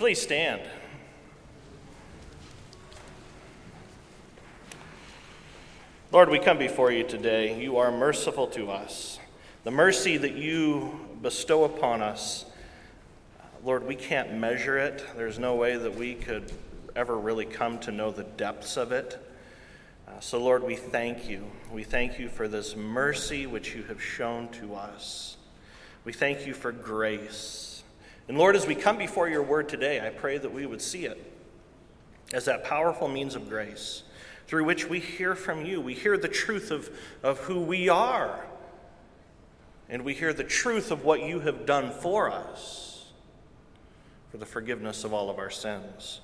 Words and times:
please 0.00 0.22
stand? 0.22 0.62
Lord, 6.10 6.30
we 6.30 6.38
come 6.38 6.56
before 6.56 6.90
you 6.90 7.04
today. 7.04 7.60
You 7.60 7.76
are 7.76 7.92
merciful 7.92 8.46
to 8.46 8.70
us. 8.70 9.18
The 9.64 9.70
mercy 9.70 10.16
that 10.16 10.36
you 10.36 11.06
bestow 11.20 11.64
upon 11.64 12.00
us, 12.00 12.46
Lord, 13.62 13.86
we 13.86 13.94
can't 13.94 14.32
measure 14.32 14.78
it. 14.78 15.04
There's 15.18 15.38
no 15.38 15.56
way 15.56 15.76
that 15.76 15.94
we 15.94 16.14
could 16.14 16.50
ever 16.96 17.18
really 17.18 17.44
come 17.44 17.78
to 17.80 17.92
know 17.92 18.10
the 18.10 18.24
depths 18.24 18.78
of 18.78 18.92
it. 18.92 19.22
Uh, 20.08 20.18
so, 20.20 20.42
Lord, 20.42 20.62
we 20.62 20.76
thank 20.76 21.28
you. 21.28 21.44
We 21.70 21.84
thank 21.84 22.18
you 22.18 22.30
for 22.30 22.48
this 22.48 22.74
mercy 22.74 23.46
which 23.46 23.74
you 23.74 23.82
have 23.82 24.02
shown 24.02 24.48
to 24.52 24.76
us. 24.76 25.36
We 26.06 26.14
thank 26.14 26.46
you 26.46 26.54
for 26.54 26.72
grace. 26.72 27.69
And 28.30 28.38
Lord, 28.38 28.54
as 28.54 28.64
we 28.64 28.76
come 28.76 28.96
before 28.96 29.28
your 29.28 29.42
word 29.42 29.68
today, 29.68 29.98
I 29.98 30.10
pray 30.10 30.38
that 30.38 30.52
we 30.52 30.64
would 30.64 30.80
see 30.80 31.04
it 31.04 31.20
as 32.32 32.44
that 32.44 32.62
powerful 32.62 33.08
means 33.08 33.34
of 33.34 33.48
grace 33.48 34.04
through 34.46 34.62
which 34.66 34.88
we 34.88 35.00
hear 35.00 35.34
from 35.34 35.66
you. 35.66 35.80
We 35.80 35.94
hear 35.94 36.16
the 36.16 36.28
truth 36.28 36.70
of, 36.70 36.88
of 37.24 37.40
who 37.40 37.60
we 37.60 37.88
are, 37.88 38.46
and 39.88 40.04
we 40.04 40.14
hear 40.14 40.32
the 40.32 40.44
truth 40.44 40.92
of 40.92 41.04
what 41.04 41.24
you 41.24 41.40
have 41.40 41.66
done 41.66 41.90
for 41.90 42.30
us 42.30 43.10
for 44.30 44.36
the 44.36 44.46
forgiveness 44.46 45.02
of 45.02 45.12
all 45.12 45.28
of 45.28 45.40
our 45.40 45.50
sins. 45.50 46.20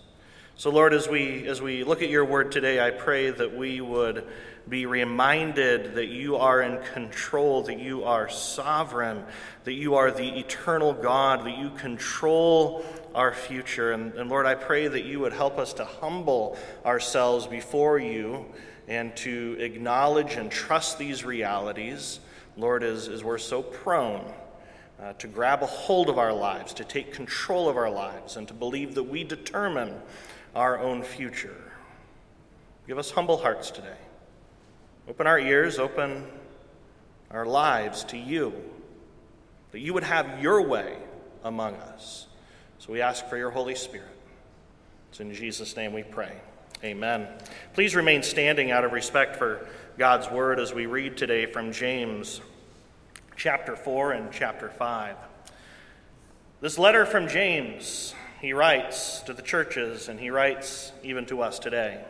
So, 0.55 0.71
Lord, 0.71 0.95
as 0.95 1.09
we, 1.09 1.49
as 1.49 1.61
we 1.61 1.83
look 1.83 2.03
at 2.03 2.09
your 2.09 2.25
word 2.25 2.53
today, 2.53 2.87
I 2.87 2.93
pray 2.93 3.31
that 3.31 3.57
we 3.57 3.81
would 3.81 4.29
be 4.69 4.85
reminded 4.87 5.95
that 5.95 6.07
you 6.07 6.37
are 6.37 6.61
in 6.61 6.83
control, 6.93 7.63
that 7.63 7.79
you 7.79 8.05
are 8.05 8.29
sovereign, 8.29 9.25
that 9.65 9.75
you 9.75 9.95
are 9.95 10.11
the 10.11 10.39
eternal 10.39 10.93
God, 10.93 11.47
that 11.47 11.57
you 11.57 11.71
control 11.71 12.85
our 13.15 13.33
future. 13.33 13.93
And, 13.93 14.13
and 14.15 14.29
Lord, 14.29 14.45
I 14.45 14.57
pray 14.57 14.89
that 14.89 15.05
you 15.05 15.21
would 15.21 15.33
help 15.33 15.59
us 15.59 15.73
to 15.75 15.85
humble 15.85 16.59
ourselves 16.85 17.47
before 17.47 17.99
you 17.99 18.45
and 18.89 19.15
to 19.17 19.57
acknowledge 19.61 20.35
and 20.35 20.51
trust 20.51 20.99
these 20.99 21.25
realities, 21.25 22.21
Lord, 22.57 22.83
as, 22.83 23.09
as 23.09 23.23
we're 23.23 23.39
so 23.39 23.63
prone. 23.63 24.25
Uh, 24.99 25.13
to 25.19 25.29
grab 25.29 25.63
a 25.63 25.67
hold 25.67 26.09
of 26.09 26.17
our 26.17 26.33
lives, 26.33 26.73
to 26.73 26.83
take 26.83 27.13
control 27.13 27.69
of 27.69 27.77
our 27.77 27.91
lives, 27.91 28.39
and 28.39 28.49
to 28.49 28.55
believe 28.55 28.95
that 28.95 29.03
we 29.03 29.23
determine 29.23 29.95
our 30.55 30.79
own 30.79 31.03
future. 31.03 31.71
Give 32.87 32.97
us 32.97 33.11
humble 33.11 33.37
hearts 33.37 33.71
today. 33.71 33.99
Open 35.09 35.27
our 35.29 35.39
ears, 35.39 35.79
open 35.79 36.25
our 37.31 37.47
lives 37.47 38.03
to 38.05 38.17
you, 38.19 38.53
that 39.71 39.79
you 39.79 39.95
would 39.95 40.03
have 40.03 40.43
your 40.43 40.63
way 40.63 40.97
among 41.45 41.77
us. 41.77 42.27
So 42.79 42.93
we 42.93 43.01
ask 43.01 43.29
for 43.29 43.37
your 43.37 43.51
Holy 43.51 43.77
Spirit. 43.77 44.09
It's 45.11 45.21
in 45.21 45.33
Jesus' 45.33 45.77
name 45.77 45.93
we 45.93 46.03
pray. 46.03 46.33
Amen. 46.83 47.29
Please 47.73 47.95
remain 47.95 48.23
standing 48.23 48.73
out 48.73 48.85
of 48.85 48.93
respect 48.93 49.37
for 49.37 49.69
God's 49.97 50.29
word 50.31 50.59
as 50.59 50.75
we 50.75 50.87
read 50.87 51.17
today 51.17 51.47
from 51.47 51.73
James 51.73 52.41
chapter 53.37 53.77
4 53.77 54.13
and 54.13 54.33
chapter 54.33 54.69
5. 54.69 55.17
This 56.61 56.79
letter 56.79 57.07
from 57.07 57.29
James, 57.29 58.15
he 58.41 58.53
writes 58.53 59.21
to 59.21 59.33
the 59.33 59.43
churches, 59.43 60.09
and 60.09 60.19
he 60.19 60.31
writes 60.31 60.91
even 61.05 61.27
to 61.27 61.43
us 61.43 61.61
today. 61.61 62.05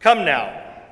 Come 0.00 0.24
now, 0.24 0.73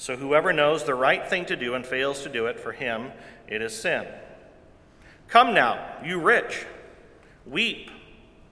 So 0.00 0.16
whoever 0.16 0.54
knows 0.54 0.84
the 0.84 0.94
right 0.94 1.28
thing 1.28 1.44
to 1.44 1.56
do 1.56 1.74
and 1.74 1.84
fails 1.84 2.22
to 2.22 2.30
do 2.30 2.46
it, 2.46 2.58
for 2.58 2.72
him 2.72 3.12
it 3.46 3.60
is 3.60 3.78
sin. 3.78 4.06
Come 5.28 5.52
now, 5.52 5.78
you 6.02 6.18
rich 6.18 6.64
Weep 7.44 7.90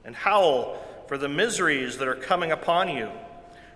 and 0.04 0.14
howl 0.14 0.76
for 1.06 1.16
the 1.16 1.26
miseries 1.26 1.96
that 1.96 2.06
are 2.06 2.14
coming 2.14 2.52
upon 2.52 2.94
you. 2.94 3.08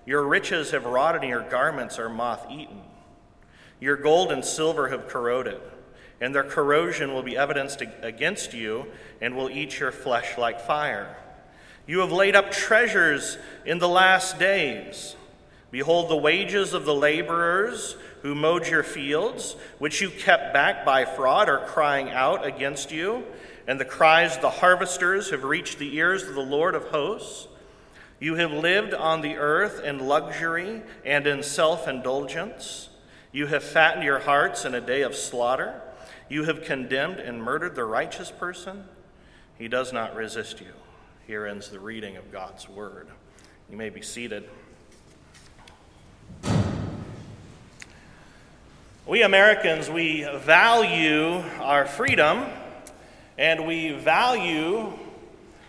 Your 0.05 0.23
riches 0.29 0.73
have 0.73 0.85
rotted, 0.85 1.23
and 1.23 1.31
your 1.31 1.49
garments 1.49 1.99
are 1.99 2.11
moth 2.11 2.47
eaten. 2.51 2.83
Your 3.81 3.97
gold 3.97 4.33
and 4.33 4.45
silver 4.45 4.89
have 4.91 5.09
corroded, 5.09 5.63
and 6.21 6.35
their 6.35 6.45
corrosion 6.45 7.15
will 7.15 7.23
be 7.23 7.39
evidenced 7.39 7.83
against 8.03 8.53
you 8.53 8.85
and 9.23 9.35
will 9.35 9.49
eat 9.49 9.81
your 9.81 9.93
flesh 9.93 10.37
like 10.37 10.61
fire. 10.61 11.17
You 11.87 12.01
have 12.01 12.13
laid 12.13 12.37
up 12.37 12.51
treasures 12.51 13.39
in 13.65 13.79
the 13.79 13.89
last 13.89 14.39
days. 14.39 15.17
Behold, 15.73 16.09
the 16.09 16.17
wages 16.17 16.73
of 16.73 16.85
the 16.85 16.95
laborers 16.95 17.97
who 18.23 18.37
mowed 18.37 18.69
your 18.69 18.85
fields, 18.85 19.57
which 19.79 20.01
you 20.01 20.11
kept 20.11 20.55
back 20.55 20.85
by 20.85 21.05
fraud, 21.05 21.49
are 21.49 21.67
crying 21.67 22.11
out 22.11 22.47
against 22.47 22.93
you 22.93 23.25
and 23.67 23.79
the 23.79 23.85
cries 23.85 24.37
of 24.37 24.43
the 24.43 24.51
harvesters 24.51 25.31
have 25.31 25.45
reached 25.45 25.79
the 25.79 25.97
ears 25.97 26.25
of 26.25 26.35
the 26.35 26.41
Lord 26.41 26.75
of 26.75 26.89
hosts. 26.89 27.49
You 28.19 28.35
have 28.37 28.53
lived 28.53 28.95
on 28.95 29.21
the 29.21 29.37
earth 29.37 29.83
in 29.83 30.07
luxury 30.07 30.83
and 31.05 31.27
in 31.27 31.43
self 31.43 31.89
indulgence. 31.89 32.89
You 33.31 33.47
have 33.47 33.65
fattened 33.65 34.05
your 34.05 34.21
hearts 34.21 34.65
in 34.65 34.75
a 34.75 34.81
day 34.81 35.03
of 35.03 35.15
slaughter. 35.15 35.81
You 36.29 36.45
have 36.45 36.65
condemned 36.65 37.19
and 37.19 37.43
murdered 37.43 37.75
the 37.75 37.85
righteous 37.85 38.31
person. 38.31 38.85
He 39.59 39.69
does 39.69 39.93
not 39.93 40.15
resist 40.15 40.61
you. 40.61 40.73
Here 41.27 41.47
ends 41.47 41.69
the 41.69 41.81
reading 41.81 42.17
of 42.17 42.33
God's 42.33 42.69
word. 42.69 43.09
You 43.71 43.77
may 43.77 43.91
be 43.91 44.03
seated. 44.03 44.49
We 49.07 49.23
Americans, 49.23 49.91
we 49.91 50.27
value 50.45 51.43
our 51.61 51.85
freedom 51.87 52.45
and 53.37 53.67
we 53.67 53.93
value 53.93 54.93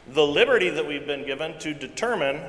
the 0.07 0.25
liberty 0.25 0.69
that 0.69 0.87
we've 0.87 1.05
been 1.05 1.25
given 1.25 1.57
to 1.59 1.73
determine 1.73 2.41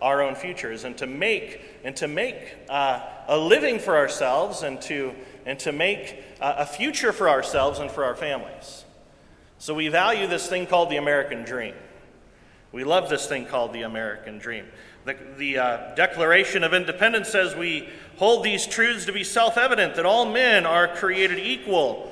our 0.00 0.22
own 0.22 0.34
futures 0.34 0.84
and 0.84 0.96
to 0.98 1.06
make 1.06 1.60
and 1.84 1.94
to 1.96 2.08
make 2.08 2.56
uh, 2.68 3.00
a 3.28 3.38
living 3.38 3.78
for 3.78 3.96
ourselves 3.96 4.62
and 4.62 4.80
to 4.82 5.14
and 5.46 5.58
to 5.60 5.72
make 5.72 6.22
uh, 6.40 6.54
a 6.58 6.66
future 6.66 7.12
for 7.12 7.28
ourselves 7.28 7.78
and 7.78 7.90
for 7.90 8.04
our 8.04 8.14
families. 8.14 8.84
So 9.58 9.74
we 9.74 9.88
value 9.88 10.26
this 10.26 10.48
thing 10.48 10.66
called 10.66 10.90
the 10.90 10.96
American 10.96 11.44
dream. 11.44 11.74
We 12.72 12.84
love 12.84 13.10
this 13.10 13.26
thing 13.26 13.46
called 13.46 13.72
the 13.72 13.82
American 13.82 14.38
dream. 14.38 14.66
The, 15.04 15.16
the 15.38 15.58
uh, 15.58 15.94
Declaration 15.94 16.62
of 16.62 16.74
Independence 16.74 17.28
says 17.28 17.54
we 17.54 17.88
hold 18.16 18.44
these 18.44 18.66
truths 18.66 19.06
to 19.06 19.12
be 19.12 19.24
self 19.24 19.56
evident 19.56 19.96
that 19.96 20.06
all 20.06 20.26
men 20.26 20.66
are 20.66 20.88
created 20.88 21.38
equal 21.38 22.10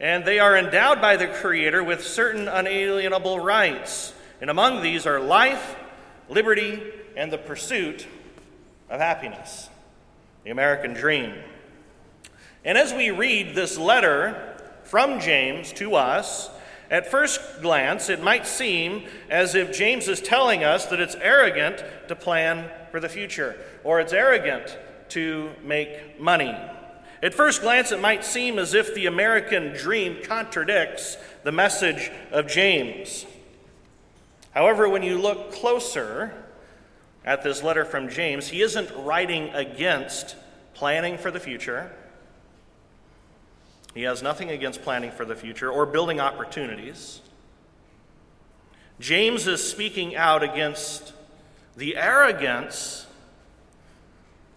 and 0.00 0.24
they 0.24 0.38
are 0.38 0.56
endowed 0.56 1.00
by 1.00 1.16
the 1.16 1.28
Creator 1.28 1.84
with 1.84 2.02
certain 2.02 2.48
unalienable 2.48 3.38
rights. 3.38 4.14
And 4.40 4.48
among 4.48 4.82
these 4.82 5.06
are 5.06 5.20
life, 5.20 5.76
liberty, 6.30 6.82
and 7.16 7.30
the 7.30 7.38
pursuit 7.38 8.06
of 8.88 9.00
happiness, 9.00 9.68
the 10.42 10.50
American 10.50 10.94
dream. 10.94 11.34
And 12.64 12.78
as 12.78 12.94
we 12.94 13.10
read 13.10 13.54
this 13.54 13.76
letter 13.76 14.56
from 14.84 15.20
James 15.20 15.72
to 15.74 15.94
us, 15.94 16.48
at 16.90 17.08
first 17.08 17.40
glance, 17.62 18.08
it 18.08 18.22
might 18.22 18.46
seem 18.46 19.04
as 19.30 19.54
if 19.54 19.72
James 19.72 20.08
is 20.08 20.20
telling 20.20 20.64
us 20.64 20.86
that 20.86 21.00
it's 21.00 21.14
arrogant 21.14 21.84
to 22.08 22.16
plan 22.16 22.68
for 22.90 22.98
the 22.98 23.08
future, 23.08 23.56
or 23.84 24.00
it's 24.00 24.12
arrogant 24.12 24.76
to 25.10 25.50
make 25.62 26.20
money. 26.20 26.54
At 27.22 27.34
first 27.34 27.60
glance, 27.60 27.92
it 27.92 28.00
might 28.00 28.24
seem 28.24 28.58
as 28.58 28.74
if 28.74 28.94
the 28.94 29.06
American 29.06 29.72
dream 29.72 30.18
contradicts 30.24 31.16
the 31.44 31.52
message 31.52 32.10
of 32.32 32.48
James. 32.48 33.24
However, 34.52 34.88
when 34.88 35.04
you 35.04 35.16
look 35.16 35.52
closer 35.52 36.34
at 37.24 37.42
this 37.42 37.62
letter 37.62 37.84
from 37.84 38.08
James, 38.08 38.48
he 38.48 38.62
isn't 38.62 38.90
writing 38.96 39.50
against 39.50 40.34
planning 40.74 41.18
for 41.18 41.30
the 41.30 41.38
future. 41.38 41.92
He 43.94 44.02
has 44.02 44.22
nothing 44.22 44.50
against 44.50 44.82
planning 44.82 45.10
for 45.10 45.24
the 45.24 45.34
future 45.34 45.70
or 45.70 45.86
building 45.86 46.20
opportunities. 46.20 47.20
James 48.98 49.46
is 49.46 49.66
speaking 49.66 50.14
out 50.14 50.42
against 50.42 51.12
the 51.76 51.96
arrogance 51.96 53.06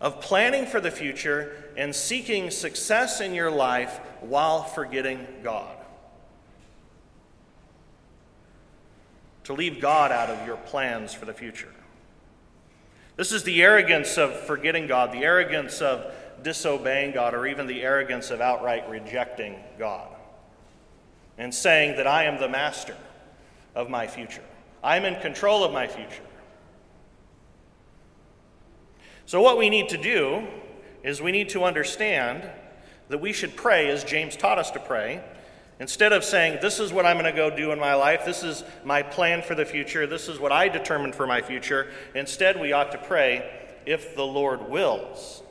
of 0.02 0.22
planning 0.22 0.66
for 0.66 0.82
the 0.82 0.92
future 0.92 1.56
and 1.78 1.96
seeking 1.96 2.52
success 2.52 3.22
in 3.22 3.34
your 3.34 3.50
life 3.50 4.00
while 4.22 4.64
forgetting 4.64 5.26
God. 5.44 5.78
to 9.44 9.54
leave 9.54 9.82
God 9.82 10.12
out 10.12 10.30
of 10.30 10.46
your 10.46 10.58
plans 10.58 11.14
for 11.14 11.26
the 11.26 11.34
future. 11.34 11.74
This 13.16 13.32
is 13.32 13.44
the 13.44 13.62
arrogance 13.62 14.18
of 14.18 14.34
forgetting 14.34 14.88
God, 14.88 15.12
the 15.12 15.24
arrogance 15.24 15.82
of 15.82 16.12
disobeying 16.44 17.14
God, 17.14 17.34
or 17.34 17.48
even 17.48 17.68
the 17.68 17.82
arrogance 17.82 18.30
of 18.30 18.42
outright 18.42 18.88
rejecting 18.90 19.56
God 19.80 20.08
and 21.38 21.54
saying 21.54 21.98
that 21.98 22.08
I 22.08 22.26
am 22.26 22.40
the 22.40 22.50
master 22.50 22.96
of 23.76 23.90
my 23.90 24.08
future. 24.08 24.44
I'm 24.84 25.06
in 25.06 25.20
control 25.22 25.64
of 25.64 25.72
my 25.72 25.88
future. 25.88 26.24
So, 29.26 29.42
what 29.42 29.58
we 29.58 29.70
need 29.70 29.90
to 29.90 29.98
do 29.98 30.46
is 31.04 31.22
we 31.22 31.32
need 31.32 31.50
to 31.50 31.64
understand 31.64 32.50
that 33.10 33.20
we 33.20 33.34
should 33.34 33.56
pray 33.56 33.90
as 33.90 34.04
James 34.04 34.36
taught 34.36 34.60
us 34.60 34.72
to 34.72 34.80
pray. 34.80 35.24
Instead 35.80 36.14
of 36.14 36.24
saying, 36.24 36.60
This 36.62 36.80
is 36.80 36.94
what 36.94 37.06
I'm 37.06 37.18
going 37.18 37.32
to 37.32 37.36
go 37.36 37.56
do 37.56 37.72
in 37.72 37.80
my 37.80 37.96
life, 37.96 38.26
this 38.26 38.44
is 38.44 38.64
my 38.84 39.02
plan 39.02 39.42
for 39.42 39.56
the 39.56 39.66
future, 39.66 40.06
this 40.06 40.28
is 40.28 40.40
what 40.40 40.52
I 40.52 40.68
determined 40.68 41.16
for 41.16 41.26
my 41.26 41.42
future, 41.42 41.90
instead 42.14 42.60
we 42.60 42.74
ought 42.74 42.92
to 42.92 42.98
pray, 42.98 43.50
If 43.86 44.16
the 44.16 44.26
Lord 44.26 44.70
wills. 44.70 45.42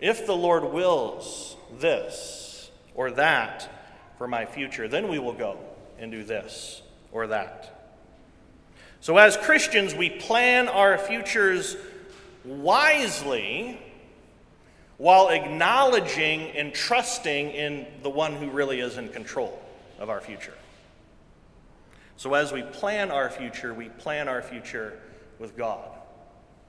If 0.00 0.26
the 0.26 0.36
Lord 0.36 0.64
wills 0.64 1.56
this 1.78 2.70
or 2.94 3.10
that 3.12 3.68
for 4.16 4.28
my 4.28 4.44
future, 4.44 4.88
then 4.88 5.08
we 5.08 5.18
will 5.18 5.32
go 5.32 5.58
and 5.98 6.12
do 6.12 6.22
this 6.24 6.82
or 7.12 7.28
that. 7.28 7.74
So, 9.00 9.16
as 9.16 9.36
Christians, 9.36 9.94
we 9.94 10.10
plan 10.10 10.68
our 10.68 10.98
futures 10.98 11.76
wisely 12.44 13.80
while 14.96 15.28
acknowledging 15.28 16.50
and 16.50 16.74
trusting 16.74 17.50
in 17.50 17.86
the 18.02 18.10
one 18.10 18.34
who 18.34 18.50
really 18.50 18.80
is 18.80 18.98
in 18.98 19.08
control 19.10 19.62
of 20.00 20.10
our 20.10 20.20
future. 20.20 20.54
So, 22.16 22.34
as 22.34 22.52
we 22.52 22.62
plan 22.62 23.12
our 23.12 23.30
future, 23.30 23.72
we 23.72 23.88
plan 23.88 24.28
our 24.28 24.42
future 24.42 24.98
with 25.38 25.56
God. 25.56 25.88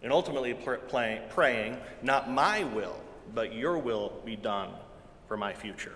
And 0.03 0.13
ultimately, 0.13 0.53
praying, 0.53 1.77
not 2.03 2.31
my 2.31 2.63
will, 2.63 2.95
but 3.33 3.53
your 3.53 3.77
will 3.77 4.13
be 4.25 4.35
done 4.35 4.69
for 5.27 5.37
my 5.37 5.53
future. 5.53 5.95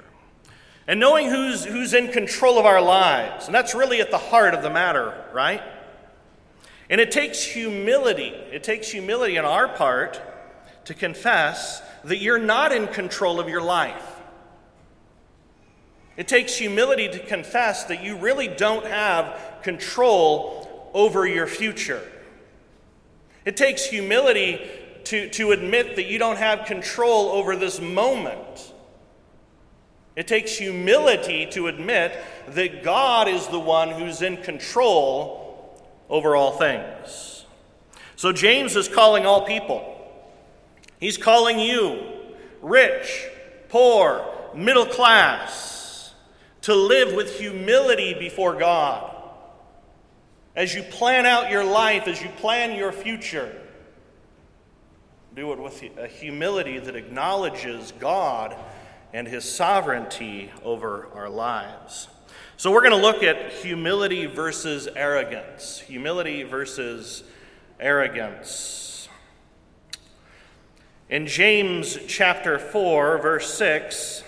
And 0.88 1.00
knowing 1.00 1.30
who's, 1.30 1.64
who's 1.64 1.94
in 1.94 2.12
control 2.12 2.60
of 2.60 2.66
our 2.66 2.82
lives. 2.82 3.46
And 3.46 3.56
that's 3.56 3.74
really 3.74 4.02
at 4.02 4.12
the 4.12 4.18
heart 4.18 4.54
of 4.54 4.64
the 4.64 4.70
matter, 4.70 5.26
right? 5.34 5.62
And 6.90 7.00
it 7.00 7.12
takes 7.12 7.42
humility. 7.42 8.28
It 8.28 8.64
takes 8.64 8.92
humility 8.92 9.38
on 9.38 9.46
our 9.46 9.68
part 9.68 10.22
to 10.86 10.94
confess 10.94 11.82
that 12.04 12.18
you're 12.18 12.40
not 12.40 12.74
in 12.74 12.88
control 12.88 13.40
of 13.40 13.48
your 13.48 13.62
life. 13.62 14.22
It 16.18 16.28
takes 16.28 16.58
humility 16.58 17.08
to 17.08 17.20
confess 17.20 17.86
that 17.86 18.04
you 18.04 18.18
really 18.18 18.48
don't 18.48 18.86
have 18.86 19.40
control 19.64 20.92
over 20.94 21.26
your 21.26 21.48
future. 21.48 22.02
It 23.46 23.58
takes 23.58 23.86
humility 23.86 24.62
to, 25.06 25.30
to 25.30 25.52
admit 25.52 25.96
that 25.96 26.06
you 26.06 26.20
don't 26.20 26.38
have 26.38 26.66
control 26.66 27.30
over 27.30 27.56
this 27.56 27.80
moment. 27.80 28.74
It 30.16 30.28
takes 30.28 30.58
humility 30.58 31.48
to 31.52 31.68
admit 31.68 32.18
that 32.50 32.84
God 32.84 33.28
is 33.28 33.48
the 33.48 33.60
one 33.60 33.90
who's 33.90 34.22
in 34.22 34.38
control 34.38 35.84
over 36.10 36.36
all 36.36 36.52
things. 36.52 37.46
So 38.16 38.32
James 38.32 38.76
is 38.76 38.88
calling 38.88 39.26
all 39.26 39.46
people. 39.46 39.90
He's 41.00 41.18
calling 41.18 41.60
you, 41.60 42.00
rich, 42.62 43.28
poor, 43.70 44.26
middle 44.56 44.86
class, 44.86 46.14
to 46.62 46.76
live 46.76 47.14
with 47.14 47.40
humility 47.40 48.14
before 48.14 48.56
God. 48.56 49.10
As 50.56 50.74
you 50.76 50.84
plan 50.84 51.26
out 51.26 51.50
your 51.50 51.64
life, 51.66 52.08
as 52.08 52.22
you 52.22 52.30
plan 52.30 52.78
your 52.78 52.92
future, 52.92 53.63
do 55.36 55.52
it 55.52 55.58
with 55.58 55.84
a 55.98 56.08
humility 56.08 56.78
that 56.78 56.96
acknowledges 56.96 57.92
God 58.00 58.56
and 59.14 59.28
his 59.28 59.44
sovereignty 59.44 60.52
over 60.64 61.08
our 61.16 61.28
lives. 61.28 62.08
So, 62.56 62.72
we're 62.72 62.88
going 62.88 62.92
to 62.92 62.98
look 62.98 63.24
at 63.24 63.52
humility 63.52 64.28
versus 64.28 64.88
arrogance. 64.96 65.80
Humility 65.80 66.44
versus 66.44 67.24
arrogance. 67.80 69.10
In 71.10 71.26
James 71.26 71.98
chapter 72.08 72.60
4, 72.60 73.18
verse 73.18 73.52
6, 73.56 74.24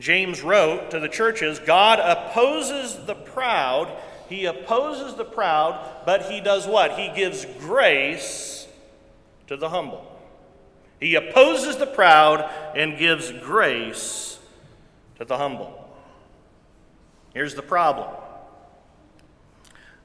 James 0.00 0.42
wrote 0.42 0.90
to 0.90 1.00
the 1.00 1.08
churches 1.08 1.58
God 1.58 1.98
opposes 2.00 3.04
the 3.04 3.14
proud. 3.14 3.94
He 4.30 4.46
opposes 4.46 5.16
the 5.16 5.24
proud, 5.24 6.02
but 6.06 6.30
he 6.30 6.40
does 6.40 6.66
what? 6.66 6.98
He 6.98 7.10
gives 7.14 7.44
grace 7.60 8.57
to 9.48 9.56
the 9.56 9.68
humble. 9.68 10.04
He 11.00 11.14
opposes 11.14 11.76
the 11.76 11.86
proud 11.86 12.48
and 12.76 12.98
gives 12.98 13.32
grace 13.32 14.38
to 15.18 15.24
the 15.24 15.36
humble. 15.36 15.88
Here's 17.34 17.54
the 17.54 17.62
problem 17.62 18.08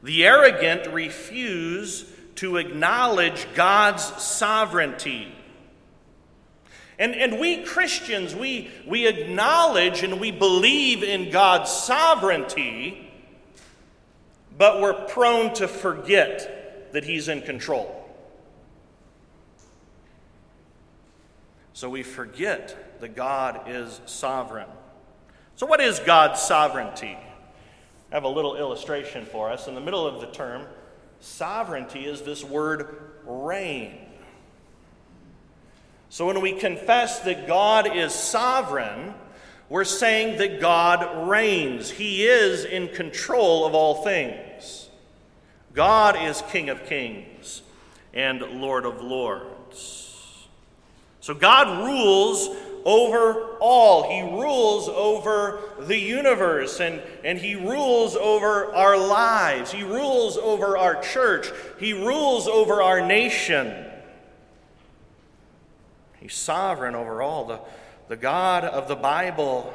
the 0.02 0.26
arrogant 0.26 0.94
refuse 0.94 2.06
to 2.36 2.58
acknowledge 2.58 3.48
God's 3.54 4.04
sovereignty. 4.22 5.34
And, 7.00 7.16
and 7.16 7.40
we 7.40 7.64
Christians, 7.64 8.36
we, 8.36 8.70
we 8.86 9.08
acknowledge 9.08 10.04
and 10.04 10.20
we 10.20 10.32
believe 10.32 11.04
in 11.04 11.32
God's 11.32 11.72
sovereignty, 11.72 13.12
but 14.58 14.82
we're 14.82 15.06
prone 15.08 15.54
to 15.56 15.68
forget 15.68 16.92
that 16.94 17.04
He's 17.06 17.30
in 17.30 17.42
control. 17.42 18.03
So 21.74 21.90
we 21.90 22.04
forget 22.04 23.02
that 23.02 23.16
God 23.16 23.64
is 23.68 24.00
sovereign. 24.06 24.70
So, 25.56 25.66
what 25.66 25.82
is 25.82 26.00
God's 26.00 26.40
sovereignty? 26.42 27.18
I 28.12 28.16
have 28.16 28.24
a 28.24 28.30
little 28.30 28.56
illustration 28.56 29.26
for 29.26 29.50
us. 29.50 29.68
In 29.68 29.76
the 29.76 29.82
middle 29.82 30.06
of 30.06 30.22
the 30.22 30.28
term, 30.28 30.68
sovereignty 31.20 32.06
is 32.06 32.22
this 32.22 32.44
word 32.44 32.96
reign. 33.26 33.98
So, 36.10 36.28
when 36.28 36.42
we 36.42 36.54
confess 36.54 37.20
that 37.22 37.48
God 37.48 37.96
is 37.96 38.14
sovereign, 38.14 39.16
we're 39.68 39.84
saying 39.84 40.38
that 40.38 40.62
God 40.62 41.28
reigns. 41.28 41.90
He 41.90 42.26
is 42.26 42.66
in 42.66 42.90
control 42.90 43.66
of 43.66 43.74
all 43.74 44.04
things. 44.04 44.90
God 45.74 46.16
is 46.22 46.44
King 46.50 46.70
of 46.70 46.86
kings 46.86 47.64
and 48.14 48.42
Lord 48.42 48.86
of 48.86 49.02
lords. 49.02 50.13
So 51.24 51.34
God 51.34 51.86
rules 51.86 52.50
over 52.84 53.56
all. 53.62 54.12
He 54.12 54.24
rules 54.24 54.90
over 54.90 55.62
the 55.80 55.98
universe 55.98 56.82
and, 56.82 57.02
and 57.24 57.40
He 57.40 57.56
rules 57.56 58.18
over 58.18 58.76
our 58.76 58.98
lives. 58.98 59.72
He 59.72 59.84
rules 59.84 60.36
over 60.36 60.78
our 60.78 61.02
church. 61.02 61.50
He 61.80 61.94
rules 61.94 62.50
over 62.50 62.82
our 62.82 63.08
nation. 63.08 63.86
He's 66.20 66.36
sovereign 66.36 66.94
over 66.94 67.22
all. 67.22 67.46
The, 67.46 67.62
the 68.10 68.18
God 68.18 68.66
of 68.66 68.90
the 68.90 68.98
Bible 68.98 69.74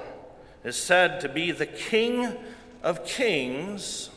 is 0.64 0.76
said 0.76 1.22
to 1.22 1.30
be 1.30 1.50
the 1.50 1.64
King 1.64 2.36
of 2.82 3.06
kings 3.06 4.10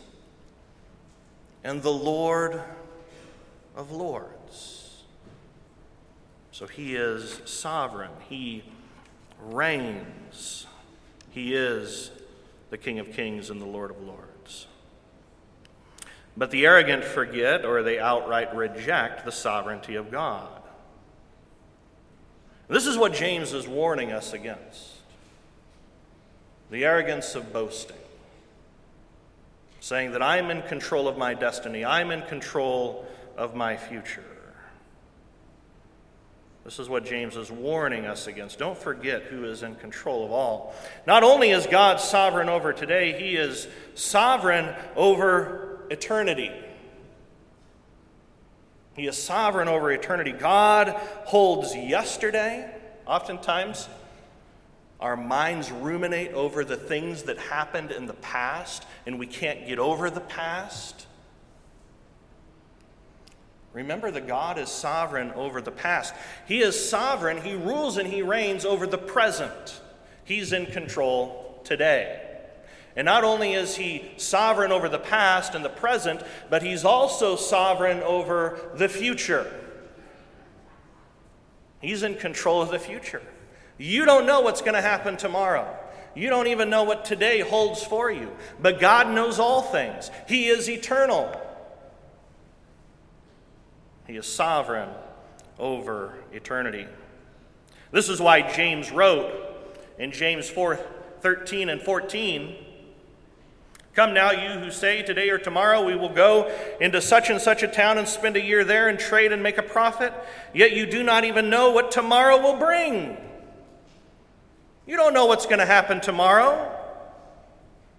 and 1.64 1.82
the 1.82 1.94
Lord 1.94 2.62
of 3.74 3.90
lords. 3.90 4.91
So 6.52 6.68
he 6.68 6.96
is 6.96 7.42
sovereign, 7.46 8.12
he 8.30 8.64
reigns, 9.42 10.68
he 11.30 11.56
is 11.56 12.12
the 12.70 12.78
King 12.78 13.00
of 13.00 13.12
kings 13.14 13.50
and 13.50 13.62
the 13.62 13.66
Lord 13.66 13.92
of 13.92 14.02
lords. 14.02 14.68
But 16.36 16.52
the 16.52 16.66
arrogant 16.66 17.04
forget 17.04 17.66
or 17.66 17.84
they 17.84 18.00
outright 18.00 18.56
reject 18.56 19.26
the 19.26 19.32
sovereignty 19.32 19.96
of 19.96 20.12
God. 20.12 20.50
This 22.68 22.86
is 22.86 22.98
what 22.98 23.14
James 23.14 23.54
is 23.54 23.68
warning 23.68 24.12
us 24.12 24.34
against 24.34 24.98
the 26.70 26.86
arrogance 26.86 27.36
of 27.36 27.52
boasting, 27.52 27.98
saying 29.82 30.14
that 30.14 30.22
I'm 30.22 30.50
in 30.50 30.62
control 30.62 31.10
of 31.10 31.18
my 31.18 31.34
destiny, 31.34 31.84
I'm 31.84 32.12
in 32.12 32.22
control 32.22 33.06
of 33.36 33.56
my 33.56 33.76
future. 33.76 34.24
This 36.64 36.78
is 36.78 36.88
what 36.88 37.06
James 37.06 37.36
is 37.36 37.52
warning 37.52 38.06
us 38.06 38.28
against. 38.28 38.60
Don't 38.60 38.78
forget 38.78 39.24
who 39.24 39.46
is 39.46 39.64
in 39.64 39.76
control 39.76 40.24
of 40.24 40.32
all. 40.32 40.76
Not 41.08 41.24
only 41.24 41.50
is 41.50 41.66
God 41.66 42.00
sovereign 42.00 42.50
over 42.50 42.72
today, 42.72 43.20
he 43.20 43.36
is 43.36 43.68
sovereign 43.96 44.76
over 44.96 45.80
eternity. 45.90 46.52
He 48.96 49.08
is 49.08 49.18
sovereign 49.18 49.68
over 49.68 49.92
eternity. 49.92 50.34
God 50.34 50.90
holds 51.26 51.76
yesterday, 51.76 52.70
oftentimes, 53.08 53.90
our 55.00 55.18
minds 55.18 55.72
ruminate 55.72 56.34
over 56.34 56.64
the 56.64 56.78
things 56.78 57.24
that 57.24 57.40
happened 57.40 57.90
in 57.92 58.06
the 58.06 58.14
past 58.14 58.86
and 59.08 59.18
we 59.18 59.26
can't 59.26 59.66
get 59.66 59.80
over 59.80 60.12
the 60.12 60.22
past. 60.22 61.08
Remember 63.74 64.12
that 64.12 64.28
God 64.28 64.58
is 64.58 64.70
sovereign 64.70 65.32
over 65.32 65.62
the 65.62 65.72
past. 65.72 66.14
He 66.46 66.62
is 66.62 66.90
sovereign, 66.90 67.42
He 67.42 67.54
rules 67.54 67.98
and 67.98 68.08
He 68.08 68.22
reigns 68.22 68.66
over 68.66 68.86
the 68.86 68.98
present. 68.98 69.82
He's 70.26 70.52
in 70.52 70.66
control 70.66 71.62
today. 71.64 72.28
And 72.96 73.06
not 73.06 73.24
only 73.24 73.54
is 73.54 73.78
He 73.78 74.12
sovereign 74.18 74.74
over 74.74 74.90
the 74.90 75.00
past 75.00 75.56
and 75.56 75.64
the 75.64 75.70
present, 75.70 76.22
but 76.50 76.64
He's 76.64 76.84
also 76.84 77.38
sovereign 77.38 78.02
over 78.02 78.72
the 78.76 78.90
future. 78.90 79.52
He's 81.80 82.04
in 82.04 82.16
control 82.16 82.62
of 82.62 82.70
the 82.70 82.80
future. 82.80 83.22
You 83.78 84.06
don't 84.06 84.26
know 84.26 84.42
what's 84.42 84.62
going 84.62 84.76
to 84.76 84.82
happen 84.82 85.18
tomorrow. 85.18 85.78
You 86.14 86.30
don't 86.30 86.48
even 86.48 86.70
know 86.70 86.84
what 86.84 87.06
today 87.06 87.40
holds 87.40 87.84
for 87.84 88.12
you. 88.12 88.32
But 88.62 88.80
God 88.80 89.10
knows 89.10 89.40
all 89.40 89.62
things, 89.62 90.12
He 90.28 90.48
is 90.48 90.70
eternal. 90.70 91.34
He 94.12 94.18
is 94.18 94.26
sovereign 94.26 94.90
over 95.58 96.16
eternity. 96.34 96.86
This 97.92 98.10
is 98.10 98.20
why 98.20 98.42
James 98.42 98.92
wrote 98.92 99.32
in 99.98 100.12
James 100.12 100.50
4 100.50 100.78
13 101.22 101.70
and 101.70 101.82
14 101.82 102.58
Come 103.94 104.14
now, 104.14 104.32
you 104.32 104.60
who 104.60 104.70
say, 104.70 105.02
Today 105.02 105.30
or 105.30 105.38
tomorrow 105.38 105.86
we 105.86 105.96
will 105.96 106.14
go 106.14 106.54
into 106.82 107.02
such 107.02 107.30
and 107.30 107.40
such 107.40 107.64
a 107.64 107.70
town 107.70 107.98
and 107.98 108.06
spend 108.06 108.36
a 108.36 108.42
year 108.42 108.66
there 108.66 108.90
and 108.90 109.00
trade 109.00 109.32
and 109.32 109.42
make 109.42 109.58
a 109.58 109.64
profit, 109.64 110.12
yet 110.54 110.74
you 110.74 110.86
do 110.86 111.04
not 111.04 111.24
even 111.24 111.50
know 111.50 111.72
what 111.72 111.90
tomorrow 111.90 112.42
will 112.42 112.58
bring. 112.58 113.16
You 114.86 114.98
don't 114.98 115.14
know 115.14 115.26
what's 115.26 115.46
going 115.46 115.60
to 115.60 115.66
happen 115.66 116.02
tomorrow, 116.02 116.70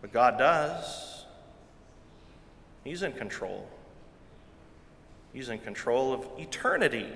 but 0.02 0.12
God 0.12 0.36
does. 0.36 1.24
He's 2.84 3.02
in 3.02 3.12
control. 3.12 3.66
He's 5.32 5.48
in 5.48 5.58
control 5.58 6.12
of 6.12 6.26
eternity. 6.38 7.08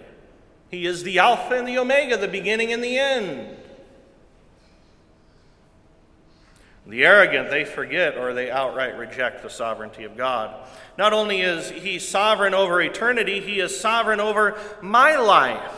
He 0.71 0.87
is 0.87 1.03
the 1.03 1.19
Alpha 1.19 1.55
and 1.55 1.69
the 1.69 1.79
Omega, 1.79 2.17
the 2.17 2.29
beginning 2.29 2.73
and 2.73 2.83
the 2.83 2.99
end. 2.99 3.57
The 6.87 7.05
arrogant, 7.05 7.51
they 7.51 7.65
forget 7.65 8.17
or 8.17 8.33
they 8.33 8.51
outright 8.51 8.97
reject 8.97 9.43
the 9.43 9.51
sovereignty 9.51 10.05
of 10.05 10.17
God. 10.17 10.55
Not 10.97 11.13
only 11.13 11.41
is 11.41 11.71
He 11.71 11.99
sovereign 11.99 12.55
over 12.55 12.81
eternity, 12.81 13.41
He 13.41 13.61
is 13.61 13.79
sovereign 13.79 14.21
over 14.21 14.57
my 14.81 15.17
life. 15.17 15.73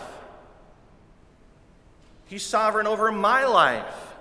He's 2.26 2.44
sovereign 2.44 2.86
over 2.86 3.10
my 3.10 3.46
life. 3.46 4.14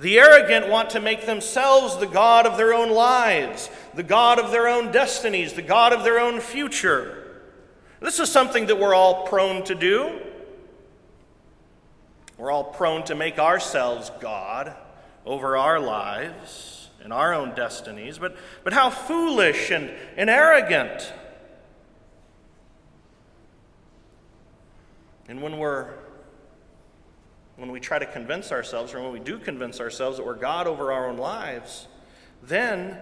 The 0.00 0.18
arrogant 0.18 0.68
want 0.68 0.90
to 0.90 1.00
make 1.00 1.26
themselves 1.26 1.96
the 1.96 2.06
God 2.06 2.44
of 2.44 2.56
their 2.56 2.74
own 2.74 2.90
lives, 2.90 3.70
the 3.94 4.02
God 4.02 4.38
of 4.38 4.50
their 4.50 4.68
own 4.68 4.90
destinies, 4.90 5.54
the 5.54 5.62
God 5.62 5.92
of 5.92 6.02
their 6.02 6.18
own 6.18 6.40
future. 6.40 7.25
This 8.00 8.20
is 8.20 8.30
something 8.30 8.66
that 8.66 8.78
we're 8.78 8.94
all 8.94 9.26
prone 9.26 9.64
to 9.64 9.74
do. 9.74 10.20
We're 12.36 12.50
all 12.50 12.64
prone 12.64 13.04
to 13.04 13.14
make 13.14 13.38
ourselves 13.38 14.10
God 14.20 14.74
over 15.24 15.56
our 15.56 15.80
lives 15.80 16.90
and 17.02 17.12
our 17.12 17.32
own 17.32 17.54
destinies. 17.54 18.18
But, 18.18 18.36
but 18.64 18.72
how 18.72 18.90
foolish 18.90 19.70
and, 19.70 19.90
and 20.16 20.28
arrogant. 20.28 21.12
And 25.28 25.42
when 25.42 25.58
we're 25.58 25.94
when 27.56 27.72
we 27.72 27.80
try 27.80 27.98
to 27.98 28.06
convince 28.06 28.52
ourselves, 28.52 28.94
or 28.94 29.02
when 29.02 29.12
we 29.12 29.18
do 29.18 29.38
convince 29.38 29.80
ourselves 29.80 30.18
that 30.18 30.26
we're 30.26 30.34
God 30.34 30.66
over 30.66 30.92
our 30.92 31.08
own 31.08 31.16
lives, 31.16 31.88
then 32.42 32.98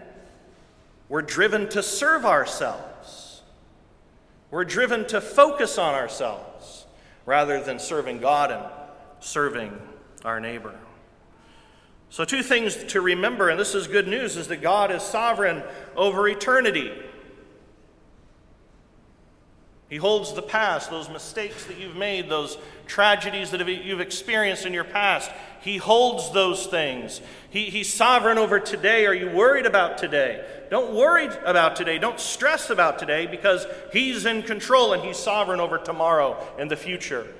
we're 1.08 1.22
driven 1.22 1.68
to 1.70 1.82
serve 1.82 2.24
ourselves. 2.24 3.23
We're 4.54 4.64
driven 4.64 5.04
to 5.06 5.20
focus 5.20 5.78
on 5.78 5.94
ourselves 5.94 6.86
rather 7.26 7.60
than 7.60 7.80
serving 7.80 8.20
God 8.20 8.52
and 8.52 8.62
serving 9.18 9.76
our 10.24 10.38
neighbor. 10.38 10.76
So, 12.08 12.24
two 12.24 12.40
things 12.44 12.76
to 12.84 13.00
remember, 13.00 13.48
and 13.48 13.58
this 13.58 13.74
is 13.74 13.88
good 13.88 14.06
news, 14.06 14.36
is 14.36 14.46
that 14.46 14.62
God 14.62 14.92
is 14.92 15.02
sovereign 15.02 15.64
over 15.96 16.28
eternity. 16.28 16.92
He 19.94 19.98
holds 19.98 20.32
the 20.32 20.42
past, 20.42 20.90
those 20.90 21.08
mistakes 21.08 21.66
that 21.66 21.78
you've 21.78 21.94
made, 21.94 22.28
those 22.28 22.58
tragedies 22.88 23.52
that 23.52 23.64
you've 23.64 24.00
experienced 24.00 24.66
in 24.66 24.72
your 24.72 24.82
past. 24.82 25.30
He 25.60 25.76
holds 25.76 26.32
those 26.32 26.66
things. 26.66 27.20
He, 27.48 27.66
he's 27.66 27.94
sovereign 27.94 28.36
over 28.36 28.58
today. 28.58 29.06
Are 29.06 29.14
you 29.14 29.30
worried 29.30 29.66
about 29.66 29.98
today? 29.98 30.44
Don't 30.68 30.96
worry 30.96 31.28
about 31.44 31.76
today. 31.76 32.00
Don't 32.00 32.18
stress 32.18 32.70
about 32.70 32.98
today 32.98 33.28
because 33.28 33.68
He's 33.92 34.26
in 34.26 34.42
control 34.42 34.94
and 34.94 35.02
He's 35.04 35.16
sovereign 35.16 35.60
over 35.60 35.78
tomorrow 35.78 36.44
and 36.58 36.68
the 36.68 36.76
future. 36.76 37.32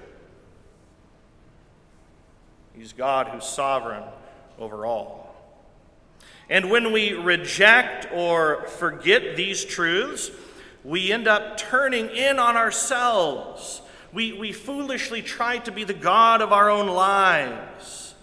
He's 2.77 2.93
God 2.93 3.31
who's 3.31 3.47
sovereign 3.47 4.05
over 4.61 4.87
all. 4.87 5.35
And 6.49 6.71
when 6.71 6.93
we 6.93 7.15
reject 7.15 8.07
or 8.13 8.69
forget 8.69 9.35
these 9.35 9.65
truths, 9.65 10.31
we 10.85 11.11
end 11.11 11.27
up 11.27 11.57
turning 11.57 12.11
in 12.11 12.39
on 12.39 12.57
ourselves. 12.57 13.81
We, 14.13 14.33
we 14.35 14.53
foolishly 14.53 15.23
try 15.23 15.59
to 15.59 15.73
be 15.73 15.85
the 15.85 15.95
God 15.95 16.43
of 16.43 16.53
our 16.53 16.71
own 16.71 16.89
lives. 16.89 18.15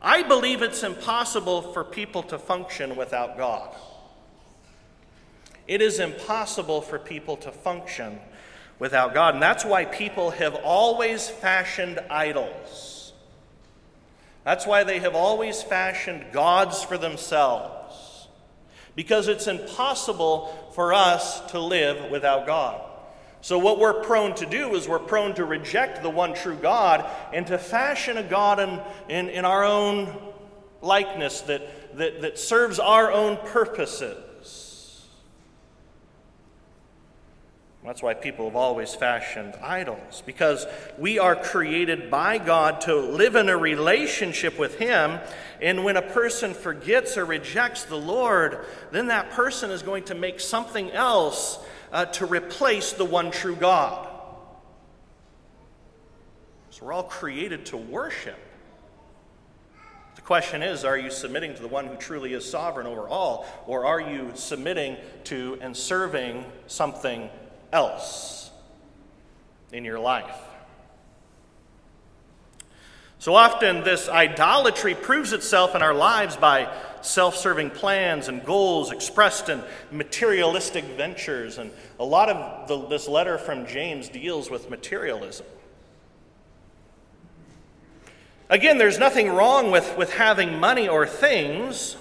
I 0.00 0.22
believe 0.22 0.62
it's 0.62 0.84
impossible 0.84 1.60
for 1.72 1.82
people 1.82 2.22
to 2.24 2.38
function 2.38 2.94
without 2.94 3.36
God. 3.36 3.74
It 5.66 5.82
is 5.82 5.98
impossible 5.98 6.80
for 6.80 6.98
people 7.00 7.36
to 7.38 7.50
function 7.50 8.20
without 8.78 9.12
God. 9.12 9.34
And 9.34 9.42
that's 9.42 9.64
why 9.64 9.84
people 9.84 10.30
have 10.30 10.54
always 10.54 11.28
fashioned 11.28 11.98
idols. 12.08 13.12
That's 14.44 14.66
why 14.66 14.84
they 14.84 15.00
have 15.00 15.16
always 15.16 15.62
fashioned 15.62 16.26
gods 16.32 16.82
for 16.82 16.96
themselves 16.96 17.77
because 18.98 19.28
it's 19.28 19.46
impossible 19.46 20.72
for 20.74 20.92
us 20.92 21.40
to 21.52 21.60
live 21.60 22.10
without 22.10 22.48
God. 22.48 22.84
So, 23.42 23.56
what 23.56 23.78
we're 23.78 24.02
prone 24.02 24.34
to 24.34 24.44
do 24.44 24.74
is 24.74 24.88
we're 24.88 24.98
prone 24.98 25.36
to 25.36 25.44
reject 25.44 26.02
the 26.02 26.10
one 26.10 26.34
true 26.34 26.56
God 26.56 27.08
and 27.32 27.46
to 27.46 27.58
fashion 27.58 28.16
a 28.16 28.24
God 28.24 28.58
in, 28.58 28.80
in, 29.08 29.28
in 29.28 29.44
our 29.44 29.62
own 29.62 30.12
likeness 30.82 31.42
that, 31.42 31.96
that, 31.96 32.22
that 32.22 32.40
serves 32.40 32.80
our 32.80 33.12
own 33.12 33.36
purposes. 33.36 34.16
That's 37.88 38.02
why 38.02 38.12
people 38.12 38.44
have 38.44 38.54
always 38.54 38.94
fashioned 38.94 39.54
idols, 39.62 40.22
because 40.26 40.66
we 40.98 41.18
are 41.18 41.34
created 41.34 42.10
by 42.10 42.36
God 42.36 42.82
to 42.82 42.94
live 42.94 43.34
in 43.34 43.48
a 43.48 43.56
relationship 43.56 44.58
with 44.58 44.78
Him. 44.78 45.18
And 45.62 45.84
when 45.84 45.96
a 45.96 46.02
person 46.02 46.52
forgets 46.52 47.16
or 47.16 47.24
rejects 47.24 47.84
the 47.84 47.96
Lord, 47.96 48.66
then 48.90 49.06
that 49.06 49.30
person 49.30 49.70
is 49.70 49.80
going 49.80 50.04
to 50.04 50.14
make 50.14 50.38
something 50.38 50.90
else 50.90 51.58
uh, 51.90 52.04
to 52.04 52.26
replace 52.26 52.92
the 52.92 53.06
one 53.06 53.30
true 53.30 53.56
God. 53.56 54.06
So 56.68 56.84
we're 56.84 56.92
all 56.92 57.04
created 57.04 57.64
to 57.66 57.78
worship. 57.78 58.38
The 60.14 60.20
question 60.20 60.62
is 60.62 60.84
are 60.84 60.98
you 60.98 61.10
submitting 61.10 61.54
to 61.54 61.62
the 61.62 61.68
one 61.68 61.86
who 61.86 61.96
truly 61.96 62.34
is 62.34 62.44
sovereign 62.48 62.86
over 62.86 63.08
all, 63.08 63.46
or 63.66 63.86
are 63.86 64.00
you 64.02 64.32
submitting 64.34 64.98
to 65.24 65.56
and 65.62 65.74
serving 65.74 66.44
something 66.66 67.30
else 67.72 68.50
in 69.72 69.84
your 69.84 69.98
life. 69.98 70.36
So 73.20 73.34
often, 73.34 73.82
this 73.82 74.08
idolatry 74.08 74.94
proves 74.94 75.32
itself 75.32 75.74
in 75.74 75.82
our 75.82 75.92
lives 75.92 76.36
by 76.36 76.72
self 77.00 77.36
serving 77.36 77.70
plans 77.70 78.28
and 78.28 78.44
goals 78.44 78.92
expressed 78.92 79.48
in 79.48 79.62
materialistic 79.90 80.84
ventures. 80.84 81.58
And 81.58 81.72
a 81.98 82.04
lot 82.04 82.28
of 82.28 82.68
the, 82.68 82.86
this 82.86 83.08
letter 83.08 83.36
from 83.36 83.66
James 83.66 84.08
deals 84.08 84.50
with 84.50 84.70
materialism. 84.70 85.46
Again, 88.48 88.78
there's 88.78 88.98
nothing 88.98 89.28
wrong 89.28 89.70
with, 89.70 89.96
with 89.98 90.12
having 90.12 90.58
money 90.58 90.88
or 90.88 91.06
things 91.06 91.96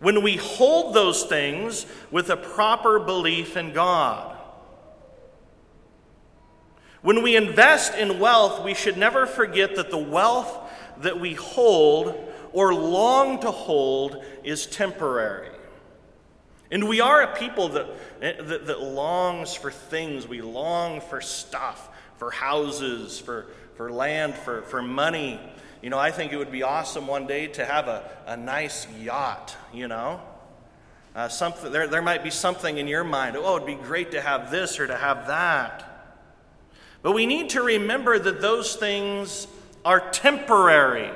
when 0.00 0.22
we 0.22 0.36
hold 0.36 0.94
those 0.94 1.24
things 1.24 1.86
with 2.10 2.30
a 2.30 2.36
proper 2.36 2.98
belief 2.98 3.56
in 3.56 3.72
God. 3.72 4.36
When 7.02 7.22
we 7.22 7.36
invest 7.36 7.94
in 7.94 8.18
wealth, 8.18 8.64
we 8.64 8.74
should 8.74 8.96
never 8.96 9.26
forget 9.26 9.76
that 9.76 9.90
the 9.90 9.98
wealth 9.98 10.58
that 11.02 11.20
we 11.20 11.34
hold 11.34 12.32
or 12.52 12.74
long 12.74 13.40
to 13.40 13.50
hold 13.50 14.24
is 14.42 14.66
temporary. 14.66 15.50
And 16.70 16.88
we 16.88 17.00
are 17.00 17.22
a 17.22 17.36
people 17.36 17.68
that, 17.70 17.86
that, 18.20 18.66
that 18.66 18.80
longs 18.80 19.54
for 19.54 19.70
things. 19.70 20.26
We 20.26 20.42
long 20.42 21.00
for 21.00 21.20
stuff, 21.20 21.88
for 22.16 22.30
houses, 22.30 23.20
for, 23.20 23.46
for 23.76 23.92
land, 23.92 24.34
for, 24.34 24.62
for 24.62 24.82
money. 24.82 25.38
You 25.82 25.90
know, 25.90 25.98
I 25.98 26.10
think 26.10 26.32
it 26.32 26.36
would 26.36 26.52
be 26.52 26.62
awesome 26.62 27.06
one 27.06 27.26
day 27.26 27.46
to 27.48 27.64
have 27.64 27.88
a, 27.88 28.08
a 28.26 28.36
nice 28.36 28.86
yacht, 29.00 29.56
you 29.72 29.88
know. 29.88 30.20
Uh, 31.14 31.28
something, 31.28 31.72
there, 31.72 31.86
there 31.86 32.02
might 32.02 32.22
be 32.22 32.30
something 32.30 32.76
in 32.76 32.86
your 32.86 33.04
mind, 33.04 33.36
oh, 33.38 33.56
it'd 33.56 33.66
be 33.66 33.74
great 33.74 34.10
to 34.10 34.20
have 34.20 34.50
this 34.50 34.78
or 34.78 34.86
to 34.86 34.96
have 34.96 35.26
that. 35.28 35.82
But 37.02 37.12
we 37.12 37.24
need 37.24 37.50
to 37.50 37.62
remember 37.62 38.18
that 38.18 38.40
those 38.40 38.76
things 38.76 39.46
are 39.84 40.10
temporary. 40.10 41.10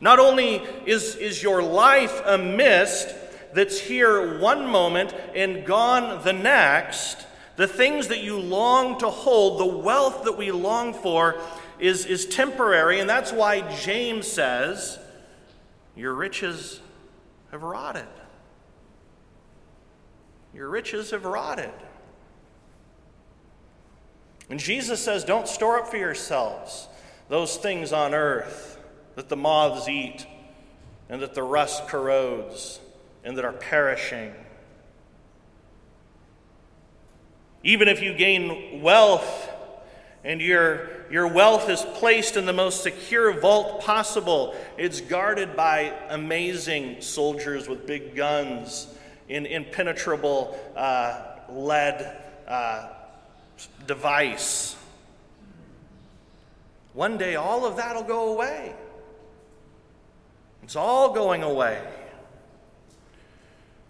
Not 0.00 0.18
only 0.18 0.56
is, 0.86 1.16
is 1.16 1.42
your 1.42 1.62
life 1.62 2.20
a 2.24 2.36
mist 2.36 3.14
that's 3.52 3.78
here 3.78 4.38
one 4.38 4.66
moment 4.66 5.14
and 5.34 5.64
gone 5.64 6.24
the 6.24 6.32
next, 6.32 7.26
the 7.56 7.68
things 7.68 8.08
that 8.08 8.22
you 8.22 8.38
long 8.38 8.98
to 8.98 9.08
hold, 9.08 9.60
the 9.60 9.78
wealth 9.78 10.24
that 10.24 10.36
we 10.36 10.50
long 10.50 10.92
for, 10.92 11.40
is, 11.78 12.06
is 12.06 12.26
temporary. 12.26 13.00
And 13.00 13.08
that's 13.08 13.32
why 13.32 13.60
James 13.76 14.26
says, 14.26 14.98
Your 15.96 16.14
riches 16.14 16.80
have 17.50 17.62
rotted. 17.62 18.06
Your 20.54 20.68
riches 20.68 21.10
have 21.10 21.24
rotted. 21.24 21.72
And 24.50 24.60
Jesus 24.60 25.00
says, 25.00 25.24
Don't 25.24 25.48
store 25.48 25.78
up 25.78 25.88
for 25.88 25.96
yourselves 25.96 26.88
those 27.28 27.56
things 27.56 27.92
on 27.92 28.14
earth 28.14 28.78
that 29.14 29.28
the 29.28 29.36
moths 29.36 29.88
eat 29.88 30.26
and 31.08 31.22
that 31.22 31.34
the 31.34 31.42
rust 31.42 31.86
corrodes 31.88 32.80
and 33.24 33.36
that 33.38 33.44
are 33.44 33.52
perishing. 33.52 34.32
Even 37.62 37.88
if 37.88 38.02
you 38.02 38.14
gain 38.14 38.82
wealth 38.82 39.50
and 40.22 40.40
your, 40.40 40.88
your 41.10 41.28
wealth 41.28 41.68
is 41.68 41.82
placed 41.94 42.36
in 42.36 42.46
the 42.46 42.52
most 42.52 42.82
secure 42.82 43.38
vault 43.40 43.82
possible, 43.82 44.54
it's 44.76 45.00
guarded 45.00 45.56
by 45.56 45.92
amazing 46.08 47.00
soldiers 47.00 47.68
with 47.68 47.86
big 47.86 48.14
guns 48.14 48.88
in 49.28 49.46
impenetrable 49.46 50.58
uh, 50.76 51.20
lead 51.48 52.20
uh, 52.46 52.88
device. 53.86 54.76
One 56.92 57.18
day, 57.18 57.34
all 57.34 57.64
of 57.64 57.76
that 57.76 57.94
will 57.96 58.04
go 58.04 58.32
away. 58.32 58.74
It's 60.62 60.76
all 60.76 61.12
going 61.12 61.42
away. 61.42 61.82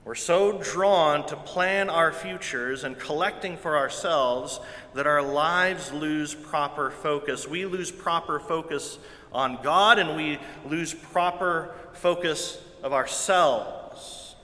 We're 0.04 0.14
so 0.14 0.58
drawn 0.58 1.26
to 1.28 1.36
plan 1.36 1.88
our 1.88 2.12
futures 2.12 2.84
and 2.84 2.98
collecting 2.98 3.56
for 3.56 3.78
ourselves 3.78 4.60
that 4.92 5.06
our 5.06 5.22
lives 5.22 5.92
lose 5.92 6.34
proper 6.34 6.90
focus. 6.90 7.48
We 7.48 7.64
lose 7.64 7.90
proper 7.90 8.38
focus 8.38 8.98
on 9.32 9.62
God 9.62 9.98
and 9.98 10.14
we 10.14 10.38
lose 10.66 10.92
proper 10.92 11.74
focus 11.94 12.60
of 12.82 12.92
ourselves. 12.92 14.36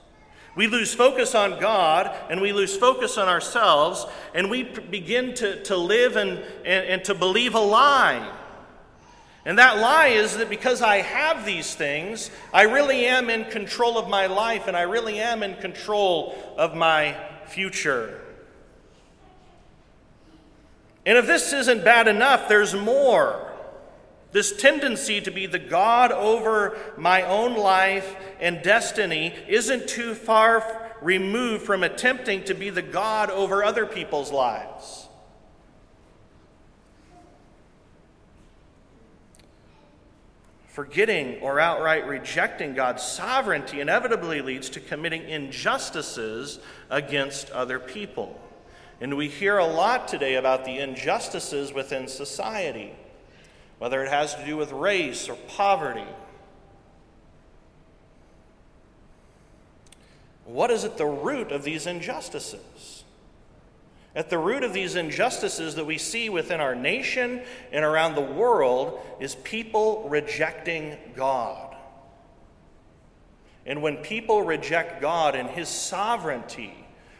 We 0.55 0.65
lose 0.65 0.95
focus 0.95 1.35
on 1.35 1.59
God 1.59 2.11
and 2.31 2.41
we 2.41 2.53
lose 2.53 2.75
focus 2.75 3.19
on 3.19 3.27
ourselves 3.27 4.07
and 4.33 4.49
we 4.49 4.63
begin 4.63 5.35
to, 5.35 5.61
to 5.65 5.77
live 5.77 6.15
and, 6.15 6.39
and, 6.65 6.87
and 6.87 7.03
to 7.03 7.13
believe 7.13 7.53
a 7.53 7.59
lie 7.59 8.35
and 9.45 9.57
that 9.57 9.79
lie 9.79 10.07
is 10.07 10.37
that 10.37 10.49
because 10.49 10.81
I 10.81 10.97
have 10.97 11.45
these 11.45 11.73
things, 11.73 12.29
I 12.53 12.63
really 12.63 13.05
am 13.05 13.29
in 13.29 13.45
control 13.45 13.97
of 13.97 14.07
my 14.07 14.27
life 14.27 14.67
and 14.67 14.77
I 14.77 14.83
really 14.83 15.19
am 15.19 15.41
in 15.41 15.55
control 15.55 16.35
of 16.57 16.75
my 16.75 17.15
future. 17.47 18.21
And 21.05 21.17
if 21.17 21.25
this 21.25 21.51
isn't 21.53 21.83
bad 21.83 22.07
enough, 22.07 22.47
there's 22.47 22.75
more. 22.75 23.47
This 24.31 24.55
tendency 24.55 25.19
to 25.21 25.31
be 25.31 25.47
the 25.47 25.59
God 25.59 26.11
over 26.11 26.77
my 26.95 27.23
own 27.23 27.57
life 27.57 28.15
and 28.39 28.61
destiny 28.61 29.33
isn't 29.47 29.89
too 29.89 30.13
far 30.13 30.91
removed 31.01 31.65
from 31.65 31.83
attempting 31.83 32.43
to 32.43 32.53
be 32.53 32.69
the 32.69 32.83
God 32.83 33.31
over 33.31 33.63
other 33.63 33.87
people's 33.87 34.31
lives. 34.31 35.07
Forgetting 40.71 41.41
or 41.41 41.59
outright 41.59 42.07
rejecting 42.07 42.73
God's 42.73 43.03
sovereignty 43.03 43.81
inevitably 43.81 44.41
leads 44.41 44.69
to 44.69 44.79
committing 44.79 45.27
injustices 45.27 46.59
against 46.89 47.49
other 47.49 47.77
people. 47.77 48.39
And 49.01 49.17
we 49.17 49.27
hear 49.27 49.57
a 49.57 49.65
lot 49.65 50.07
today 50.07 50.35
about 50.35 50.63
the 50.63 50.77
injustices 50.79 51.73
within 51.73 52.07
society, 52.07 52.93
whether 53.79 54.01
it 54.01 54.09
has 54.09 54.33
to 54.35 54.45
do 54.45 54.55
with 54.55 54.71
race 54.71 55.27
or 55.27 55.35
poverty. 55.35 56.07
What 60.45 60.71
is 60.71 60.85
at 60.85 60.97
the 60.97 61.05
root 61.05 61.51
of 61.51 61.63
these 61.63 61.85
injustices? 61.85 63.00
At 64.13 64.29
the 64.29 64.37
root 64.37 64.63
of 64.63 64.73
these 64.73 64.95
injustices 64.95 65.75
that 65.75 65.85
we 65.85 65.97
see 65.97 66.29
within 66.29 66.59
our 66.59 66.75
nation 66.75 67.41
and 67.71 67.85
around 67.85 68.15
the 68.15 68.21
world 68.21 68.99
is 69.19 69.35
people 69.35 70.07
rejecting 70.09 70.97
God. 71.15 71.75
And 73.65 73.81
when 73.81 73.97
people 73.97 74.41
reject 74.41 75.01
God 75.01 75.35
and 75.35 75.49
His 75.49 75.69
sovereignty 75.69 76.73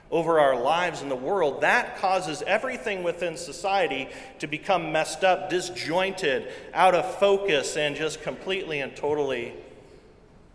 over 0.09 0.39
our 0.39 0.59
lives 0.59 1.01
in 1.01 1.07
the 1.07 1.15
world, 1.15 1.61
that 1.61 1.97
causes 1.97 2.43
everything 2.45 3.03
within 3.03 3.37
society 3.37 4.09
to 4.39 4.47
become 4.47 4.91
messed 4.91 5.23
up, 5.23 5.49
disjointed, 5.49 6.51
out 6.73 6.93
of 6.93 7.15
focus, 7.19 7.77
and 7.77 7.95
just 7.95 8.21
completely 8.21 8.81
and 8.81 8.93
totally, 8.93 9.53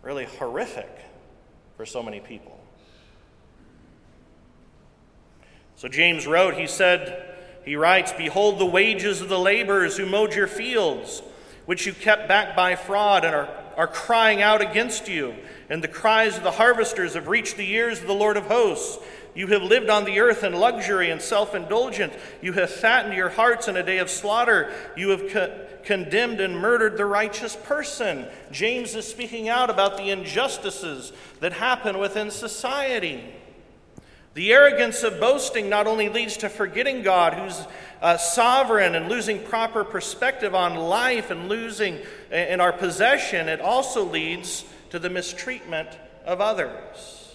really 0.03 0.25
horrific 0.25 0.89
for 1.77 1.87
so 1.87 2.03
many 2.03 2.19
people. 2.19 2.59
So 5.77 5.87
James 5.87 6.25
wrote, 6.25 6.55
he 6.55 6.65
said, 6.65 7.35
he 7.63 7.75
writes, 7.75 8.11
Behold 8.11 8.57
the 8.57 8.65
wages 8.65 9.21
of 9.21 9.29
the 9.29 9.37
laborers 9.37 9.95
who 9.95 10.07
mowed 10.07 10.33
your 10.33 10.47
fields, 10.47 11.21
which 11.67 11.85
you 11.85 11.93
kept 11.93 12.27
back 12.27 12.55
by 12.55 12.75
fraud 12.75 13.23
and 13.23 13.35
are, 13.35 13.49
are 13.77 13.87
crying 13.87 14.41
out 14.41 14.59
against 14.59 15.07
you. 15.07 15.35
And 15.69 15.83
the 15.83 15.87
cries 15.87 16.35
of 16.35 16.43
the 16.43 16.51
harvesters 16.51 17.13
have 17.13 17.27
reached 17.27 17.57
the 17.57 17.71
ears 17.71 18.01
of 18.01 18.07
the 18.07 18.13
Lord 18.13 18.37
of 18.37 18.47
hosts. 18.47 18.97
You 19.35 19.45
have 19.47 19.61
lived 19.61 19.91
on 19.91 20.05
the 20.05 20.19
earth 20.19 20.43
in 20.43 20.53
luxury 20.53 21.11
and 21.11 21.21
self 21.21 21.53
indulgence. 21.53 22.15
You 22.41 22.53
have 22.53 22.71
fattened 22.71 23.13
your 23.13 23.29
hearts 23.29 23.67
in 23.67 23.77
a 23.77 23.83
day 23.83 23.99
of 23.99 24.09
slaughter. 24.09 24.73
You 24.95 25.09
have 25.09 25.29
co- 25.29 25.59
condemned 25.83 26.41
and 26.41 26.57
murdered 26.57 26.97
the 26.97 27.05
righteous 27.05 27.55
person. 27.55 28.25
James 28.51 28.95
is 28.95 29.07
speaking 29.07 29.47
out 29.47 29.69
about 29.69 29.97
the 29.97 30.09
injustices 30.09 31.13
that 31.39 31.53
happen 31.53 31.99
within 31.99 32.31
society. 32.31 33.23
The 34.37 34.53
arrogance 34.53 35.01
of 35.01 35.19
boasting 35.19 35.67
not 35.67 35.87
only 35.87 36.09
leads 36.09 36.37
to 36.37 36.49
forgetting 36.49 37.01
God, 37.01 37.33
who's 37.33 37.59
uh, 38.03 38.17
sovereign, 38.17 38.93
and 38.93 39.09
losing 39.09 39.43
proper 39.43 39.83
perspective 39.83 40.53
on 40.53 40.75
life 40.75 41.31
and 41.31 41.49
losing 41.49 41.97
in 42.29 42.61
our 42.61 42.71
possession, 42.71 43.49
it 43.49 43.59
also 43.61 44.05
leads 44.05 44.63
to 44.91 44.99
the 44.99 45.09
mistreatment 45.09 45.89
of 46.23 46.39
others. 46.39 47.33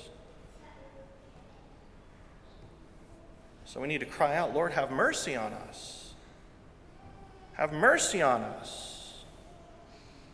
So 3.64 3.80
we 3.80 3.88
need 3.88 3.98
to 3.98 4.06
cry 4.06 4.36
out, 4.36 4.54
Lord, 4.54 4.70
have 4.70 4.92
mercy 4.92 5.34
on 5.34 5.52
us. 5.52 6.14
Have 7.54 7.72
mercy 7.72 8.22
on 8.22 8.42
us. 8.42 9.24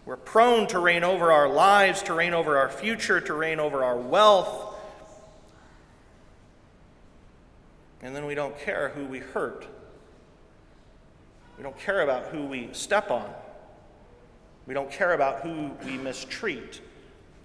We're 0.04 0.18
prone 0.18 0.66
to 0.66 0.78
reign 0.78 1.02
over 1.02 1.32
our 1.32 1.48
lives, 1.48 2.02
to 2.02 2.12
reign 2.12 2.34
over 2.34 2.58
our 2.58 2.68
future, 2.68 3.22
to 3.22 3.32
reign 3.32 3.58
over 3.58 3.82
our 3.82 3.96
wealth 3.96 4.67
And 8.02 8.14
then 8.14 8.26
we 8.26 8.34
don't 8.34 8.58
care 8.58 8.90
who 8.90 9.04
we 9.04 9.18
hurt. 9.18 9.66
We 11.56 11.62
don't 11.64 11.78
care 11.78 12.02
about 12.02 12.26
who 12.26 12.46
we 12.46 12.68
step 12.72 13.10
on. 13.10 13.28
We 14.66 14.74
don't 14.74 14.90
care 14.90 15.14
about 15.14 15.40
who 15.40 15.72
we 15.84 15.96
mistreat 15.96 16.80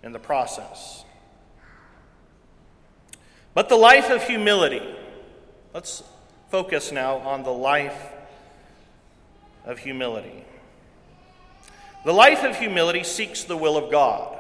in 0.04 0.12
the 0.12 0.20
process. 0.20 1.06
But 3.54 3.70
the 3.70 3.76
life 3.76 4.10
of 4.10 4.24
humility. 4.24 4.96
Let's 5.74 6.04
focus 6.50 6.92
now 6.92 7.18
on 7.18 7.44
the 7.44 7.54
life 7.54 8.12
of 9.66 9.80
humility. 9.80 10.44
The 12.06 12.14
life 12.14 12.44
of 12.44 12.58
humility 12.58 13.04
seeks 13.04 13.44
the 13.44 13.58
will 13.58 13.78
of 13.78 13.90
God. 13.90 14.38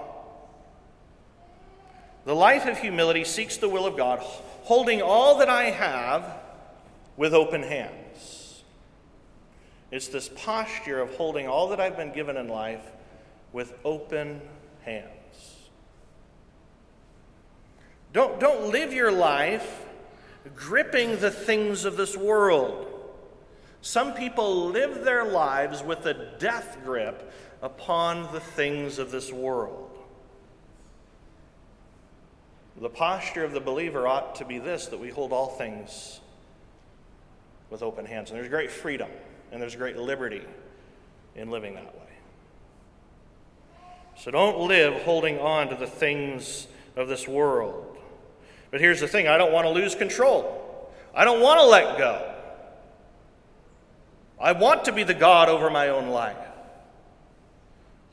The 2.26 2.36
life 2.36 2.68
of 2.68 2.78
humility 2.78 3.24
seeks 3.24 3.58
the 3.58 3.70
will 3.70 3.86
of 3.86 3.98
God, 3.98 4.24
holding 4.64 5.02
all 5.02 5.38
that 5.38 5.50
I 5.50 5.66
have 5.66 6.40
with 7.18 7.34
open 7.34 7.64
hands. 7.64 8.64
It's 9.92 10.08
this 10.08 10.30
posture 10.30 11.00
of 11.00 11.16
holding 11.16 11.48
all 11.48 11.70
that 11.70 11.80
I've 11.80 11.96
been 11.96 12.14
given 12.14 12.38
in 12.38 12.48
life 12.48 12.82
with 13.52 13.74
open 13.86 14.42
hands. 14.84 15.10
Don't, 18.12 18.40
don't 18.40 18.72
live 18.72 18.94
your 18.94 19.12
life 19.12 19.86
gripping 20.56 21.20
the 21.20 21.32
things 21.32 21.86
of 21.86 21.98
this 21.98 22.18
world. 22.18 22.88
Some 23.82 24.14
people 24.14 24.68
live 24.68 25.04
their 25.04 25.26
lives 25.26 25.84
with 25.84 26.06
a 26.06 26.14
death 26.40 26.78
grip 26.84 27.32
upon 27.62 28.32
the 28.34 28.40
things 28.40 28.98
of 29.00 29.12
this 29.12 29.32
world. 29.32 29.93
The 32.80 32.90
posture 32.90 33.44
of 33.44 33.52
the 33.52 33.60
believer 33.60 34.08
ought 34.08 34.36
to 34.36 34.46
be 34.46 34.60
this 34.60 34.88
that 34.88 35.00
we 35.00 35.10
hold 35.10 35.32
all 35.32 35.50
things 35.50 36.20
with 37.70 37.84
open 37.84 38.06
hands. 38.06 38.30
And 38.30 38.40
there's 38.40 38.50
great 38.50 38.72
freedom 38.72 39.10
and 39.52 39.62
there's 39.62 39.76
great 39.76 39.98
liberty 39.98 40.42
in 41.36 41.50
living 41.50 41.76
that 41.76 41.94
way. 41.94 42.02
So 44.18 44.32
don't 44.32 44.68
live 44.68 45.02
holding 45.04 45.40
on 45.40 45.70
to 45.70 45.76
the 45.76 45.88
things 45.88 46.68
of 46.96 47.08
this 47.08 47.28
world. 47.28 47.98
But 48.72 48.82
here's 48.82 49.00
the 49.00 49.08
thing 49.08 49.28
I 49.28 49.38
don't 49.38 49.52
want 49.52 49.66
to 49.66 49.72
lose 49.72 49.96
control, 49.96 50.92
I 51.14 51.26
don't 51.26 51.42
want 51.42 51.60
to 51.60 51.66
let 51.66 51.98
go. 51.98 52.30
I 54.40 54.52
want 54.52 54.86
to 54.86 54.92
be 54.92 55.04
the 55.04 55.14
God 55.14 55.48
over 55.48 55.70
my 55.70 55.90
own 55.90 56.10
life. 56.10 56.36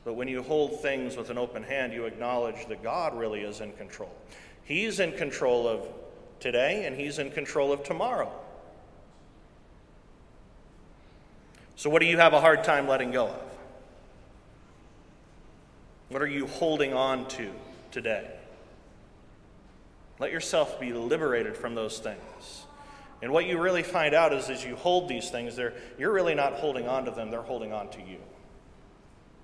But 0.05 0.13
when 0.13 0.27
you 0.27 0.41
hold 0.41 0.81
things 0.81 1.17
with 1.17 1.29
an 1.29 1.37
open 1.37 1.61
hand, 1.61 1.93
you 1.93 2.05
acknowledge 2.05 2.67
that 2.67 2.81
God 2.81 3.17
really 3.17 3.41
is 3.41 3.59
in 3.59 3.73
control. 3.73 4.11
He's 4.71 5.01
in 5.01 5.11
control 5.11 5.67
of 5.67 5.85
today, 6.39 6.85
and 6.85 6.95
He's 6.95 7.19
in 7.19 7.29
control 7.29 7.73
of 7.73 7.83
tomorrow. 7.83 8.31
So, 11.75 11.89
what 11.89 11.99
do 11.99 12.05
you 12.05 12.15
have 12.15 12.31
a 12.31 12.39
hard 12.39 12.63
time 12.63 12.87
letting 12.87 13.11
go 13.11 13.27
of? 13.27 13.41
What 16.07 16.21
are 16.21 16.27
you 16.27 16.47
holding 16.47 16.93
on 16.93 17.27
to 17.29 17.51
today? 17.91 18.31
Let 20.19 20.31
yourself 20.31 20.79
be 20.79 20.93
liberated 20.93 21.57
from 21.57 21.75
those 21.75 21.99
things. 21.99 22.63
And 23.21 23.33
what 23.33 23.47
you 23.47 23.59
really 23.59 23.83
find 23.83 24.15
out 24.15 24.31
is 24.31 24.49
as 24.49 24.63
you 24.63 24.77
hold 24.77 25.09
these 25.09 25.29
things, 25.29 25.59
you're 25.99 26.13
really 26.13 26.33
not 26.33 26.53
holding 26.53 26.87
on 26.87 27.03
to 27.05 27.11
them, 27.11 27.29
they're 27.29 27.41
holding 27.41 27.73
on 27.73 27.89
to 27.89 27.99
you. 27.99 28.19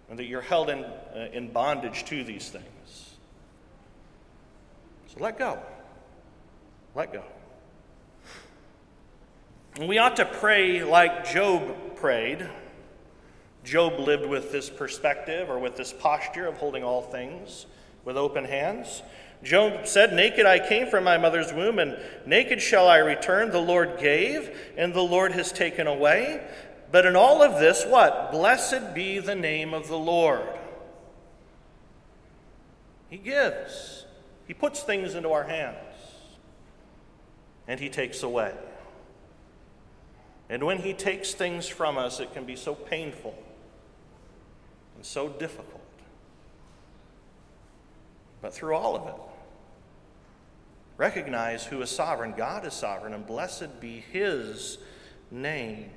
And 0.10 0.20
that 0.20 0.26
you're 0.26 0.40
held 0.40 0.70
in, 0.70 0.86
uh, 0.86 1.28
in 1.34 1.52
bondage 1.52 2.06
to 2.06 2.24
these 2.24 2.48
things. 2.48 3.17
So 5.18 5.24
let 5.24 5.40
go. 5.40 5.60
Let 6.94 7.12
go. 7.12 7.24
We 9.80 9.98
ought 9.98 10.16
to 10.18 10.26
pray 10.26 10.84
like 10.84 11.32
Job 11.32 11.96
prayed. 11.96 12.48
Job 13.64 14.00
lived 14.00 14.26
with 14.26 14.52
this 14.52 14.70
perspective 14.70 15.50
or 15.50 15.60
with 15.60 15.76
this 15.76 15.92
posture 15.92 16.48
of 16.48 16.58
holding 16.58 16.84
all 16.84 17.02
things 17.02 17.66
with 18.06 18.18
open 18.18 18.46
hands. 18.46 19.02
Job 19.44 19.88
said, 19.88 20.14
Naked 20.14 20.46
I 20.46 20.68
came 20.68 20.88
from 20.88 21.04
my 21.04 21.18
mother's 21.18 21.54
womb, 21.54 21.78
and 21.78 21.98
naked 22.26 22.62
shall 22.62 22.88
I 22.88 22.98
return. 22.98 23.52
The 23.52 23.60
Lord 23.60 24.00
gave, 24.00 24.56
and 24.78 24.94
the 24.94 25.02
Lord 25.02 25.32
has 25.34 25.52
taken 25.52 25.86
away. 25.86 26.48
But 26.92 27.06
in 27.06 27.16
all 27.16 27.44
of 27.44 27.60
this, 27.60 27.86
what? 27.86 28.32
Blessed 28.32 28.96
be 28.96 29.20
the 29.20 29.36
name 29.36 29.74
of 29.74 29.88
the 29.88 29.98
Lord. 29.98 30.48
He 33.10 33.18
gives, 33.18 34.07
He 34.48 34.54
puts 34.54 34.82
things 34.82 35.14
into 35.14 35.32
our 35.32 35.44
hands, 35.44 35.76
and 37.68 37.80
He 37.80 37.90
takes 37.90 38.24
away. 38.24 38.54
And 40.50 40.64
when 40.64 40.78
He 40.78 40.94
takes 40.94 41.34
things 41.34 41.68
from 41.68 41.98
us, 41.98 42.22
it 42.22 42.34
can 42.34 42.46
be 42.46 42.56
so 42.56 42.74
painful 42.74 43.38
and 44.96 45.06
so 45.06 45.28
difficult. 45.28 45.82
But 48.42 48.54
through 48.54 48.76
all 48.76 48.96
of 48.96 49.08
it, 49.08 49.16
recognize 50.96 51.66
who 51.66 51.82
is 51.82 51.90
sovereign. 51.90 52.34
God 52.38 52.66
is 52.66 52.74
sovereign, 52.74 53.14
and 53.14 53.28
blessed 53.28 53.82
be 53.82 54.00
His 54.12 54.78
name, 55.30 55.90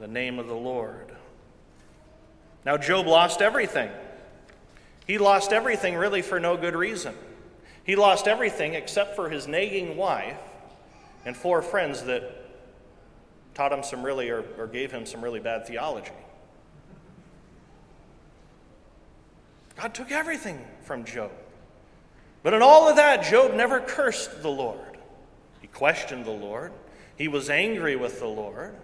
the 0.00 0.08
name 0.08 0.38
of 0.38 0.46
the 0.46 0.54
Lord. 0.54 1.14
Now, 2.64 2.78
Job 2.78 3.06
lost 3.06 3.42
everything. 3.42 3.90
He 5.06 5.18
lost 5.18 5.52
everything 5.52 5.94
really 5.96 6.22
for 6.22 6.38
no 6.38 6.56
good 6.56 6.74
reason. 6.74 7.14
He 7.84 7.96
lost 7.96 8.28
everything 8.28 8.74
except 8.74 9.16
for 9.16 9.28
his 9.28 9.48
nagging 9.48 9.96
wife 9.96 10.38
and 11.24 11.36
four 11.36 11.62
friends 11.62 12.02
that 12.04 12.22
taught 13.54 13.72
him 13.72 13.82
some 13.82 14.02
really, 14.02 14.30
or, 14.30 14.44
or 14.56 14.66
gave 14.66 14.92
him 14.92 15.04
some 15.04 15.22
really 15.22 15.40
bad 15.40 15.66
theology. 15.66 16.12
God 19.76 19.94
took 19.94 20.10
everything 20.12 20.64
from 20.82 21.04
Job. 21.04 21.32
But 22.42 22.54
in 22.54 22.62
all 22.62 22.88
of 22.88 22.96
that, 22.96 23.24
Job 23.24 23.54
never 23.54 23.80
cursed 23.80 24.42
the 24.42 24.50
Lord. 24.50 24.98
He 25.60 25.66
questioned 25.66 26.24
the 26.24 26.30
Lord. 26.30 26.72
He 27.16 27.28
was 27.28 27.50
angry 27.50 27.96
with 27.96 28.18
the 28.18 28.26
Lord. 28.26 28.74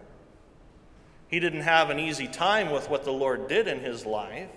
He 1.28 1.40
didn't 1.40 1.62
have 1.62 1.90
an 1.90 1.98
easy 1.98 2.26
time 2.26 2.70
with 2.70 2.88
what 2.88 3.04
the 3.04 3.12
Lord 3.12 3.48
did 3.48 3.68
in 3.68 3.80
his 3.80 4.06
life. 4.06 4.48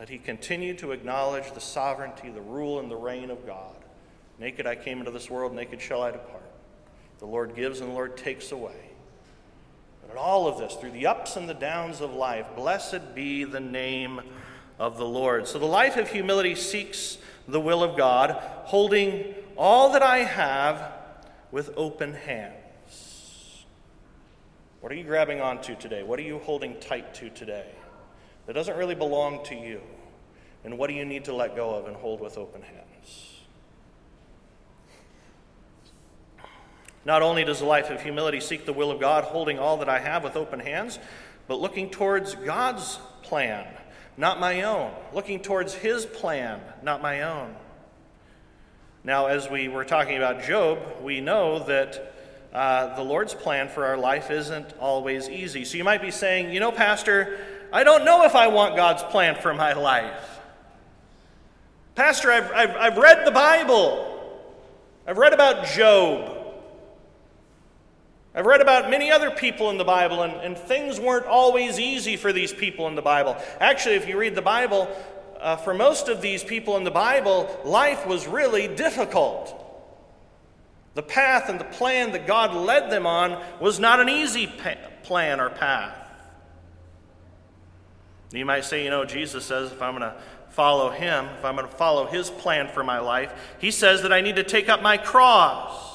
But 0.00 0.08
he 0.08 0.16
continued 0.16 0.78
to 0.78 0.92
acknowledge 0.92 1.52
the 1.52 1.60
sovereignty, 1.60 2.30
the 2.30 2.40
rule, 2.40 2.80
and 2.80 2.90
the 2.90 2.96
reign 2.96 3.30
of 3.30 3.44
God. 3.44 3.76
Naked 4.38 4.66
I 4.66 4.74
came 4.74 4.98
into 4.98 5.10
this 5.10 5.28
world, 5.28 5.54
naked 5.54 5.78
shall 5.78 6.00
I 6.00 6.10
depart. 6.10 6.50
The 7.18 7.26
Lord 7.26 7.54
gives 7.54 7.80
and 7.80 7.90
the 7.90 7.94
Lord 7.94 8.16
takes 8.16 8.50
away. 8.50 8.88
But 10.00 10.12
in 10.12 10.16
all 10.16 10.48
of 10.48 10.56
this, 10.56 10.74
through 10.76 10.92
the 10.92 11.06
ups 11.06 11.36
and 11.36 11.46
the 11.46 11.52
downs 11.52 12.00
of 12.00 12.14
life, 12.14 12.46
blessed 12.56 13.14
be 13.14 13.44
the 13.44 13.60
name 13.60 14.22
of 14.78 14.96
the 14.96 15.04
Lord. 15.04 15.46
So 15.46 15.58
the 15.58 15.66
life 15.66 15.98
of 15.98 16.08
humility 16.08 16.54
seeks 16.54 17.18
the 17.46 17.60
will 17.60 17.84
of 17.84 17.94
God, 17.94 18.30
holding 18.64 19.34
all 19.54 19.92
that 19.92 20.02
I 20.02 20.20
have 20.20 20.94
with 21.50 21.74
open 21.76 22.14
hands. 22.14 23.66
What 24.80 24.92
are 24.92 24.94
you 24.94 25.04
grabbing 25.04 25.42
onto 25.42 25.76
today? 25.76 26.02
What 26.02 26.18
are 26.18 26.22
you 26.22 26.38
holding 26.38 26.80
tight 26.80 27.12
to 27.16 27.28
today 27.28 27.66
that 28.50 28.54
doesn't 28.54 28.76
really 28.76 28.96
belong 28.96 29.44
to 29.44 29.54
you? 29.54 29.80
And 30.64 30.76
what 30.76 30.88
do 30.88 30.94
you 30.94 31.04
need 31.04 31.24
to 31.26 31.32
let 31.32 31.54
go 31.54 31.70
of 31.70 31.86
and 31.86 31.94
hold 31.94 32.20
with 32.20 32.36
open 32.36 32.62
hands? 32.62 33.36
Not 37.04 37.22
only 37.22 37.44
does 37.44 37.60
the 37.60 37.64
life 37.64 37.90
of 37.90 38.02
humility 38.02 38.40
seek 38.40 38.66
the 38.66 38.72
will 38.72 38.90
of 38.90 38.98
God, 38.98 39.22
holding 39.22 39.60
all 39.60 39.76
that 39.76 39.88
I 39.88 40.00
have 40.00 40.24
with 40.24 40.34
open 40.34 40.58
hands, 40.58 40.98
but 41.46 41.60
looking 41.60 41.90
towards 41.90 42.34
God's 42.34 42.98
plan 43.22 43.66
not 44.20 44.38
my 44.38 44.62
own, 44.62 44.92
looking 45.14 45.40
towards 45.40 45.72
his 45.72 46.04
plan, 46.04 46.60
not 46.82 47.00
my 47.00 47.22
own. 47.22 47.56
Now, 49.02 49.26
as 49.26 49.48
we 49.48 49.68
were 49.68 49.84
talking 49.84 50.18
about 50.18 50.42
Job, 50.42 50.78
we 51.00 51.22
know 51.22 51.60
that 51.60 52.14
uh, 52.52 52.96
the 52.96 53.02
Lord's 53.02 53.32
plan 53.32 53.68
for 53.68 53.86
our 53.86 53.96
life 53.96 54.30
isn't 54.30 54.74
always 54.78 55.28
easy. 55.30 55.64
So 55.64 55.78
you 55.78 55.84
might 55.84 56.02
be 56.02 56.10
saying, 56.10 56.52
you 56.52 56.60
know, 56.60 56.70
Pastor, 56.70 57.38
I 57.72 57.84
don't 57.84 58.04
know 58.04 58.24
if 58.24 58.34
I 58.34 58.48
want 58.48 58.76
God's 58.76 59.02
plan 59.04 59.36
for 59.36 59.54
my 59.54 59.72
life. 59.72 60.40
Pastor, 61.94 62.32
I've, 62.32 62.50
I've, 62.52 62.76
I've 62.76 62.96
read 62.98 63.26
the 63.26 63.30
Bible, 63.30 64.40
I've 65.06 65.18
read 65.18 65.32
about 65.32 65.66
Job. 65.66 66.36
I've 68.32 68.46
read 68.46 68.60
about 68.60 68.90
many 68.90 69.10
other 69.10 69.32
people 69.32 69.70
in 69.70 69.76
the 69.76 69.84
Bible, 69.84 70.22
and, 70.22 70.32
and 70.34 70.56
things 70.56 71.00
weren't 71.00 71.26
always 71.26 71.80
easy 71.80 72.16
for 72.16 72.32
these 72.32 72.52
people 72.52 72.86
in 72.86 72.94
the 72.94 73.02
Bible. 73.02 73.36
Actually, 73.58 73.96
if 73.96 74.06
you 74.06 74.16
read 74.16 74.36
the 74.36 74.42
Bible, 74.42 74.88
uh, 75.40 75.56
for 75.56 75.74
most 75.74 76.08
of 76.08 76.22
these 76.22 76.44
people 76.44 76.76
in 76.76 76.84
the 76.84 76.92
Bible, 76.92 77.60
life 77.64 78.06
was 78.06 78.28
really 78.28 78.68
difficult. 78.68 79.56
The 80.94 81.02
path 81.02 81.48
and 81.48 81.58
the 81.58 81.64
plan 81.64 82.12
that 82.12 82.28
God 82.28 82.54
led 82.54 82.90
them 82.90 83.04
on 83.04 83.42
was 83.58 83.80
not 83.80 84.00
an 84.00 84.08
easy 84.08 84.46
pa- 84.46 84.76
plan 85.02 85.40
or 85.40 85.50
path. 85.50 85.99
You 88.32 88.44
might 88.44 88.64
say, 88.64 88.84
you 88.84 88.90
know, 88.90 89.04
Jesus 89.04 89.44
says 89.44 89.72
if 89.72 89.82
I'm 89.82 89.96
going 89.96 90.10
to 90.10 90.16
follow 90.50 90.90
him, 90.90 91.26
if 91.38 91.44
I'm 91.44 91.56
going 91.56 91.68
to 91.68 91.74
follow 91.74 92.06
his 92.06 92.30
plan 92.30 92.68
for 92.68 92.84
my 92.84 93.00
life, 93.00 93.32
he 93.58 93.70
says 93.70 94.02
that 94.02 94.12
I 94.12 94.20
need 94.20 94.36
to 94.36 94.44
take 94.44 94.68
up 94.68 94.82
my 94.82 94.96
cross. 94.96 95.88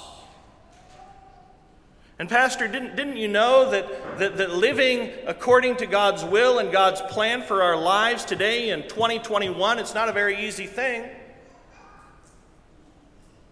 And, 2.17 2.29
Pastor, 2.29 2.67
didn't, 2.67 2.95
didn't 2.95 3.17
you 3.17 3.27
know 3.27 3.71
that, 3.71 4.19
that, 4.19 4.37
that 4.37 4.51
living 4.51 5.11
according 5.27 5.77
to 5.77 5.85
God's 5.85 6.23
will 6.23 6.59
and 6.59 6.71
God's 6.71 7.01
plan 7.01 7.41
for 7.41 7.61
our 7.61 7.75
lives 7.75 8.23
today 8.23 8.69
in 8.69 8.83
2021, 8.83 9.79
it's 9.79 9.93
not 9.93 10.07
a 10.07 10.13
very 10.13 10.45
easy 10.45 10.65
thing? 10.65 11.09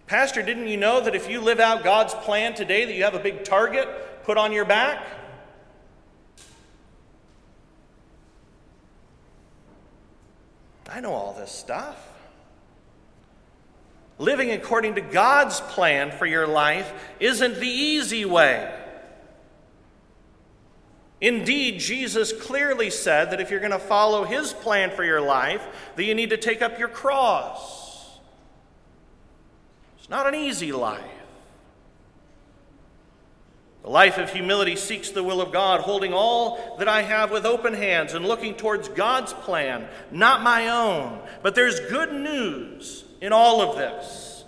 Pastor, 0.07 0.41
didn't 0.41 0.67
you 0.67 0.77
know 0.77 1.01
that 1.01 1.15
if 1.15 1.29
you 1.29 1.41
live 1.41 1.59
out 1.59 1.83
God's 1.83 2.13
plan 2.13 2.53
today, 2.53 2.85
that 2.85 2.93
you 2.93 3.03
have 3.03 3.15
a 3.15 3.19
big 3.19 3.43
target 3.43 3.87
put 4.23 4.37
on 4.37 4.53
your 4.53 4.65
back? 4.65 5.05
I 10.93 10.99
know 10.99 11.13
all 11.13 11.33
this 11.33 11.51
stuff. 11.51 11.97
Living 14.19 14.51
according 14.51 14.93
to 14.95 15.01
God's 15.01 15.59
plan 15.59 16.11
for 16.11 16.27
your 16.27 16.45
life 16.45 16.93
isn't 17.19 17.55
the 17.55 17.67
easy 17.67 18.25
way. 18.25 18.71
Indeed, 21.19 21.79
Jesus 21.79 22.31
clearly 22.31 22.91
said 22.91 23.31
that 23.31 23.41
if 23.41 23.49
you're 23.49 23.59
going 23.59 23.71
to 23.71 23.79
follow 23.79 24.23
his 24.23 24.53
plan 24.53 24.91
for 24.91 25.03
your 25.03 25.21
life, 25.21 25.65
that 25.95 26.03
you 26.03 26.13
need 26.13 26.29
to 26.29 26.37
take 26.37 26.61
up 26.61 26.77
your 26.77 26.89
cross. 26.89 28.19
It's 29.97 30.09
not 30.09 30.27
an 30.27 30.35
easy 30.35 30.71
life. 30.71 31.01
The 33.83 33.89
life 33.89 34.17
of 34.17 34.31
humility 34.31 34.77
seeks 34.77 35.09
the 35.09 35.23
will 35.23 35.41
of 35.41 35.51
God, 35.51 35.81
holding 35.81 36.13
all 36.13 36.77
that 36.79 36.87
I 36.87 37.01
have 37.01 37.31
with 37.31 37.45
open 37.45 37.73
hands 37.73 38.13
and 38.13 38.25
looking 38.25 38.55
towards 38.55 38.87
God's 38.87 39.33
plan, 39.33 39.87
not 40.09 40.41
my 40.41 40.69
own. 40.69 41.19
But 41.41 41.53
there's 41.53 41.81
good 41.81 42.13
news 42.13 43.03
in 43.19 43.33
all 43.33 43.61
of 43.61 43.77
this. 43.77 44.45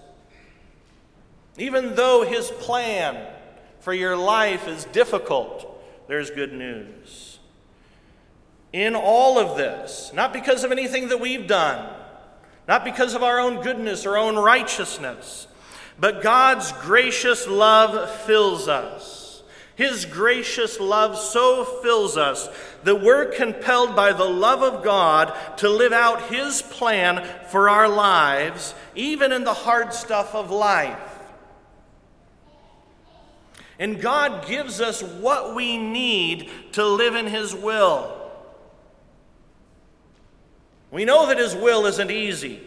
Even 1.58 1.95
though 1.95 2.24
His 2.24 2.50
plan 2.50 3.28
for 3.82 3.93
your 3.93 4.15
life 4.15 4.69
is 4.69 4.86
difficult, 4.86 5.84
there's 6.08 6.32
good 6.32 6.54
news. 6.54 7.39
In 8.71 8.95
all 8.95 9.38
of 9.38 9.58
this, 9.58 10.12
not 10.13 10.32
because 10.32 10.63
of 10.63 10.71
anything 10.71 11.10
that 11.10 11.19
we've 11.19 11.48
done, 11.48 11.93
not 12.69 12.86
because 12.86 13.13
of 13.13 13.24
our 13.24 13.39
own 13.39 13.62
goodness 13.62 14.06
or 14.06 14.17
own 14.17 14.38
righteousness, 14.38 15.48
but 16.00 16.21
God's 16.21 16.71
gracious 16.71 17.48
love 17.48 18.10
fills 18.21 18.69
us. 18.69 19.24
His 19.75 20.05
gracious 20.05 20.79
love 20.79 21.17
so 21.17 21.65
fills 21.65 22.15
us 22.15 22.47
that 22.83 23.01
we're 23.01 23.25
compelled 23.25 23.95
by 23.95 24.13
the 24.13 24.23
love 24.23 24.63
of 24.63 24.83
God 24.83 25.33
to 25.57 25.69
live 25.69 25.91
out 25.91 26.29
His 26.29 26.61
plan 26.61 27.27
for 27.49 27.69
our 27.69 27.89
lives, 27.89 28.73
even 28.95 29.33
in 29.33 29.43
the 29.43 29.53
hard 29.53 29.93
stuff 29.93 30.33
of 30.33 30.49
life. 30.49 30.97
And 33.77 33.99
God 33.99 34.47
gives 34.47 34.79
us 34.79 35.03
what 35.03 35.53
we 35.55 35.77
need 35.77 36.49
to 36.73 36.85
live 36.85 37.15
in 37.15 37.27
His 37.27 37.53
will. 37.53 38.13
We 40.89 41.03
know 41.03 41.27
that 41.27 41.38
His 41.38 41.53
will 41.53 41.85
isn't 41.85 42.11
easy. 42.11 42.61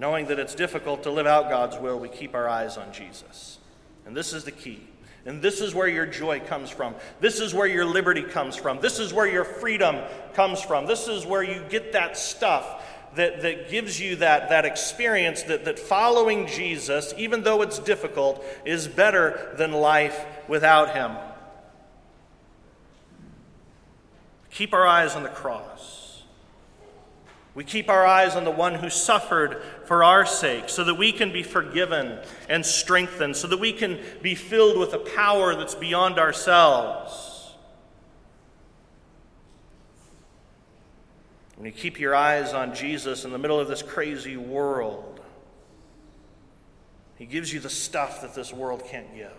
Knowing 0.00 0.28
that 0.28 0.38
it's 0.38 0.54
difficult 0.54 1.02
to 1.02 1.10
live 1.10 1.26
out 1.26 1.50
God's 1.50 1.76
will, 1.76 2.00
we 2.00 2.08
keep 2.08 2.34
our 2.34 2.48
eyes 2.48 2.78
on 2.78 2.90
Jesus. 2.90 3.58
And 4.06 4.16
this 4.16 4.32
is 4.32 4.44
the 4.44 4.50
key. 4.50 4.80
And 5.26 5.42
this 5.42 5.60
is 5.60 5.74
where 5.74 5.86
your 5.86 6.06
joy 6.06 6.40
comes 6.40 6.70
from. 6.70 6.94
This 7.20 7.38
is 7.38 7.52
where 7.52 7.66
your 7.66 7.84
liberty 7.84 8.22
comes 8.22 8.56
from. 8.56 8.80
This 8.80 8.98
is 8.98 9.12
where 9.12 9.26
your 9.26 9.44
freedom 9.44 9.98
comes 10.32 10.62
from. 10.62 10.86
This 10.86 11.06
is 11.06 11.26
where 11.26 11.42
you 11.42 11.62
get 11.68 11.92
that 11.92 12.16
stuff 12.16 12.82
that, 13.16 13.42
that 13.42 13.68
gives 13.68 14.00
you 14.00 14.16
that, 14.16 14.48
that 14.48 14.64
experience 14.64 15.42
that, 15.42 15.66
that 15.66 15.78
following 15.78 16.46
Jesus, 16.46 17.12
even 17.18 17.42
though 17.42 17.60
it's 17.60 17.78
difficult, 17.78 18.42
is 18.64 18.88
better 18.88 19.54
than 19.58 19.70
life 19.70 20.24
without 20.48 20.94
Him. 20.94 21.12
Keep 24.50 24.72
our 24.72 24.86
eyes 24.86 25.14
on 25.14 25.24
the 25.24 25.28
cross. 25.28 25.99
We 27.54 27.64
keep 27.64 27.88
our 27.88 28.06
eyes 28.06 28.36
on 28.36 28.44
the 28.44 28.50
one 28.50 28.76
who 28.76 28.88
suffered 28.90 29.60
for 29.84 30.04
our 30.04 30.24
sake 30.24 30.68
so 30.68 30.84
that 30.84 30.94
we 30.94 31.10
can 31.10 31.32
be 31.32 31.42
forgiven 31.42 32.18
and 32.48 32.64
strengthened, 32.64 33.36
so 33.36 33.48
that 33.48 33.58
we 33.58 33.72
can 33.72 33.98
be 34.22 34.34
filled 34.34 34.78
with 34.78 34.94
a 34.94 34.98
power 34.98 35.54
that's 35.56 35.74
beyond 35.74 36.18
ourselves. 36.18 37.54
When 41.56 41.66
you 41.66 41.72
keep 41.72 41.98
your 41.98 42.14
eyes 42.14 42.54
on 42.54 42.74
Jesus 42.74 43.24
in 43.24 43.32
the 43.32 43.38
middle 43.38 43.58
of 43.58 43.68
this 43.68 43.82
crazy 43.82 44.36
world, 44.36 45.20
He 47.16 47.26
gives 47.26 47.52
you 47.52 47.60
the 47.60 47.68
stuff 47.68 48.22
that 48.22 48.34
this 48.34 48.52
world 48.52 48.84
can't 48.86 49.14
give 49.14 49.32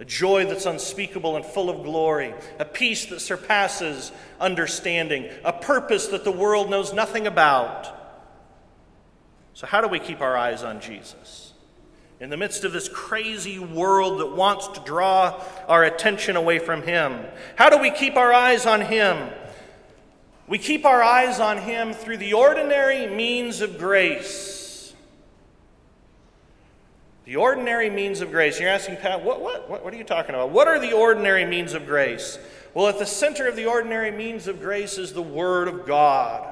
a 0.00 0.04
joy 0.04 0.46
that's 0.46 0.66
unspeakable 0.66 1.36
and 1.36 1.44
full 1.44 1.70
of 1.70 1.84
glory, 1.84 2.34
a 2.58 2.64
peace 2.64 3.06
that 3.06 3.20
surpasses 3.20 4.10
understanding, 4.40 5.28
a 5.44 5.52
purpose 5.52 6.08
that 6.08 6.24
the 6.24 6.32
world 6.32 6.70
knows 6.70 6.92
nothing 6.92 7.26
about. 7.26 7.88
So, 9.54 9.66
how 9.66 9.80
do 9.80 9.88
we 9.88 9.98
keep 9.98 10.20
our 10.20 10.36
eyes 10.36 10.62
on 10.62 10.80
Jesus? 10.80 11.52
In 12.20 12.30
the 12.30 12.36
midst 12.36 12.64
of 12.64 12.72
this 12.72 12.88
crazy 12.88 13.58
world 13.58 14.20
that 14.20 14.34
wants 14.34 14.68
to 14.68 14.80
draw 14.80 15.42
our 15.68 15.84
attention 15.84 16.36
away 16.36 16.58
from 16.58 16.82
Him, 16.82 17.24
how 17.56 17.68
do 17.68 17.78
we 17.78 17.90
keep 17.90 18.16
our 18.16 18.32
eyes 18.32 18.64
on 18.64 18.80
Him? 18.80 19.28
We 20.46 20.58
keep 20.58 20.84
our 20.84 21.02
eyes 21.02 21.40
on 21.40 21.58
Him 21.58 21.92
through 21.92 22.18
the 22.18 22.34
ordinary 22.34 23.06
means 23.06 23.60
of 23.60 23.78
grace. 23.78 24.61
The 27.24 27.36
ordinary 27.36 27.88
means 27.88 28.20
of 28.20 28.30
grace. 28.30 28.58
You're 28.58 28.68
asking, 28.68 28.96
Pat, 28.96 29.22
what, 29.22 29.40
what, 29.40 29.70
what, 29.70 29.84
what 29.84 29.94
are 29.94 29.96
you 29.96 30.04
talking 30.04 30.34
about? 30.34 30.50
What 30.50 30.66
are 30.66 30.80
the 30.80 30.92
ordinary 30.92 31.44
means 31.44 31.72
of 31.72 31.86
grace? 31.86 32.38
Well, 32.74 32.88
at 32.88 32.98
the 32.98 33.06
center 33.06 33.46
of 33.46 33.54
the 33.54 33.66
ordinary 33.66 34.10
means 34.10 34.48
of 34.48 34.60
grace 34.60 34.98
is 34.98 35.12
the 35.12 35.22
Word 35.22 35.68
of 35.68 35.86
God. 35.86 36.48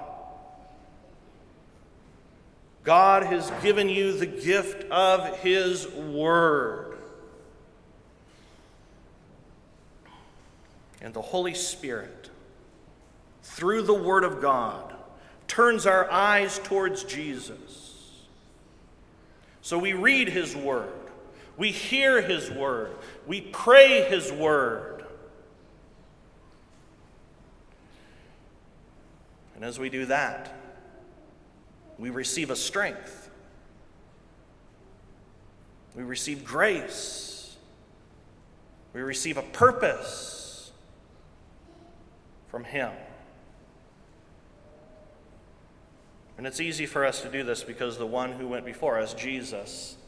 God 2.85 3.25
has 3.25 3.51
given 3.63 3.89
you 3.89 4.13
the 4.13 4.27
gift 4.27 4.89
of 4.91 5.39
His 5.39 5.89
Word. 5.89 6.99
And 11.03 11.13
the 11.13 11.23
Holy 11.23 11.55
Spirit, 11.55 12.31
through 13.43 13.83
the 13.83 13.95
Word 13.95 14.23
of 14.23 14.41
God, 14.41 14.95
turns 15.49 15.85
our 15.85 16.09
eyes 16.11 16.61
towards 16.63 17.03
Jesus 17.05 17.80
so 19.63 19.79
we 19.79 19.93
read 19.93 20.29
His 20.29 20.57
Word, 20.57 20.93
we 21.57 21.71
hear 21.71 22.23
His 22.23 22.51
Word, 22.51 22.93
we 23.27 23.41
pray 23.41 24.03
His 24.09 24.33
Word. 24.33 25.05
And 29.55 29.65
as 29.65 29.79
we 29.79 29.91
do 29.91 30.07
that, 30.07 30.55
we 31.99 32.09
receive 32.09 32.51
a 32.51 32.57
strength. 32.57 33.31
We 35.95 36.03
receive 36.03 36.45
grace. 36.45 37.57
We 38.95 39.03
receive 39.03 39.37
a 39.37 39.43
purpose 39.43 40.73
from 42.49 42.65
Him. 42.65 42.91
And 46.41 46.47
it's 46.47 46.59
easy 46.59 46.87
for 46.87 47.05
us 47.05 47.21
to 47.21 47.29
do 47.29 47.43
this 47.43 47.63
because 47.63 47.99
the 47.99 48.07
one 48.07 48.33
who 48.33 48.49
went 48.49 48.65
before 48.65 48.99
us, 48.99 49.13
Jesus, 49.13 49.99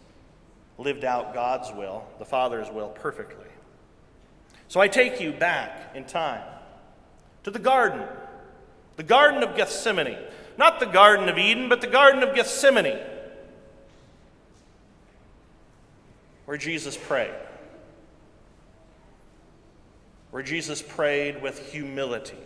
lived 0.78 1.04
out 1.04 1.34
God's 1.34 1.70
will, 1.70 2.06
the 2.18 2.24
Father's 2.24 2.70
will, 2.70 2.88
perfectly. 2.88 3.50
So 4.66 4.80
I 4.80 4.88
take 4.88 5.20
you 5.20 5.32
back 5.32 5.92
in 5.94 6.06
time 6.06 6.40
to 7.42 7.50
the 7.50 7.58
garden, 7.58 8.02
the 8.96 9.02
Garden 9.02 9.42
of 9.42 9.54
Gethsemane. 9.54 10.16
Not 10.56 10.80
the 10.80 10.86
Garden 10.86 11.28
of 11.28 11.36
Eden, 11.36 11.68
but 11.68 11.82
the 11.82 11.86
Garden 11.86 12.22
of 12.22 12.34
Gethsemane, 12.34 12.98
where 16.46 16.56
Jesus 16.56 16.96
prayed. 16.96 17.34
Where 20.30 20.42
Jesus 20.42 20.80
prayed 20.80 21.42
with 21.42 21.72
humility 21.72 22.38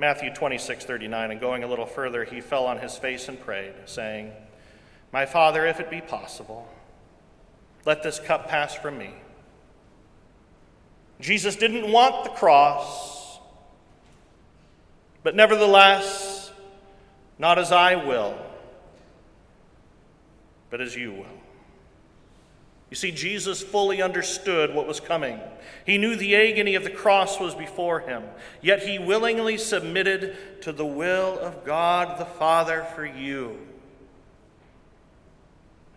Matthew 0.00 0.32
26, 0.32 0.86
39. 0.86 1.30
And 1.30 1.40
going 1.40 1.62
a 1.62 1.66
little 1.66 1.84
further, 1.84 2.24
he 2.24 2.40
fell 2.40 2.64
on 2.64 2.78
his 2.78 2.96
face 2.96 3.28
and 3.28 3.38
prayed, 3.38 3.74
saying, 3.84 4.32
My 5.12 5.26
Father, 5.26 5.66
if 5.66 5.78
it 5.78 5.90
be 5.90 6.00
possible, 6.00 6.66
let 7.84 8.02
this 8.02 8.18
cup 8.18 8.48
pass 8.48 8.74
from 8.74 8.96
me. 8.96 9.10
Jesus 11.20 11.54
didn't 11.54 11.92
want 11.92 12.24
the 12.24 12.30
cross, 12.30 13.38
but 15.22 15.36
nevertheless, 15.36 16.50
not 17.38 17.58
as 17.58 17.70
I 17.70 17.96
will, 17.96 18.38
but 20.70 20.80
as 20.80 20.96
you 20.96 21.12
will. 21.12 21.39
You 22.90 22.96
see, 22.96 23.12
Jesus 23.12 23.62
fully 23.62 24.02
understood 24.02 24.74
what 24.74 24.86
was 24.86 24.98
coming. 24.98 25.38
He 25.86 25.96
knew 25.96 26.16
the 26.16 26.34
agony 26.34 26.74
of 26.74 26.82
the 26.82 26.90
cross 26.90 27.38
was 27.38 27.54
before 27.54 28.00
him, 28.00 28.24
yet 28.60 28.82
he 28.82 28.98
willingly 28.98 29.56
submitted 29.56 30.62
to 30.62 30.72
the 30.72 30.84
will 30.84 31.38
of 31.38 31.64
God 31.64 32.18
the 32.18 32.24
Father 32.24 32.84
for 32.96 33.06
you. 33.06 33.58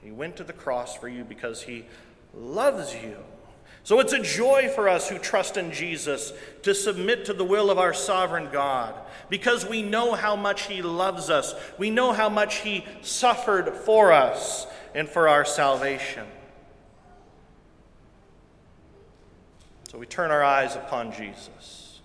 He 0.03 0.11
went 0.11 0.35
to 0.37 0.43
the 0.43 0.53
cross 0.53 0.95
for 0.95 1.07
you 1.07 1.23
because 1.23 1.63
he 1.63 1.85
loves 2.33 2.93
you. 2.93 3.17
So 3.83 3.99
it's 3.99 4.13
a 4.13 4.21
joy 4.21 4.69
for 4.73 4.87
us 4.87 5.09
who 5.09 5.17
trust 5.17 5.57
in 5.57 5.71
Jesus 5.71 6.31
to 6.61 6.75
submit 6.75 7.25
to 7.25 7.33
the 7.33 7.43
will 7.43 7.69
of 7.69 7.77
our 7.77 7.93
sovereign 7.93 8.49
God 8.51 8.95
because 9.29 9.65
we 9.65 9.81
know 9.81 10.13
how 10.13 10.35
much 10.35 10.67
he 10.67 10.81
loves 10.81 11.29
us. 11.29 11.53
We 11.77 11.89
know 11.89 12.13
how 12.13 12.29
much 12.29 12.57
he 12.57 12.85
suffered 13.01 13.73
for 13.73 14.13
us 14.13 14.67
and 14.95 15.09
for 15.09 15.27
our 15.27 15.43
salvation. 15.43 16.25
So 19.93 19.99
we 19.99 20.07
turn 20.07 20.31
our 20.31 20.43
eyes 20.43 20.75
upon 20.75 21.11
Jesus. 21.11 22.01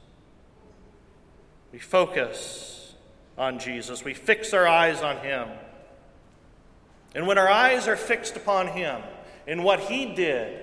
We 1.72 1.79
focus 1.79 2.94
on 3.38 3.59
Jesus. 3.59 4.05
We 4.05 4.12
fix 4.12 4.53
our 4.53 4.68
eyes 4.68 5.01
on 5.01 5.16
Him. 5.16 5.48
And 7.14 7.27
when 7.27 7.38
our 7.38 7.48
eyes 7.48 7.88
are 7.88 7.96
fixed 7.96 8.37
upon 8.37 8.66
Him 8.66 9.01
and 9.46 9.64
what 9.64 9.81
He 9.81 10.14
did, 10.14 10.61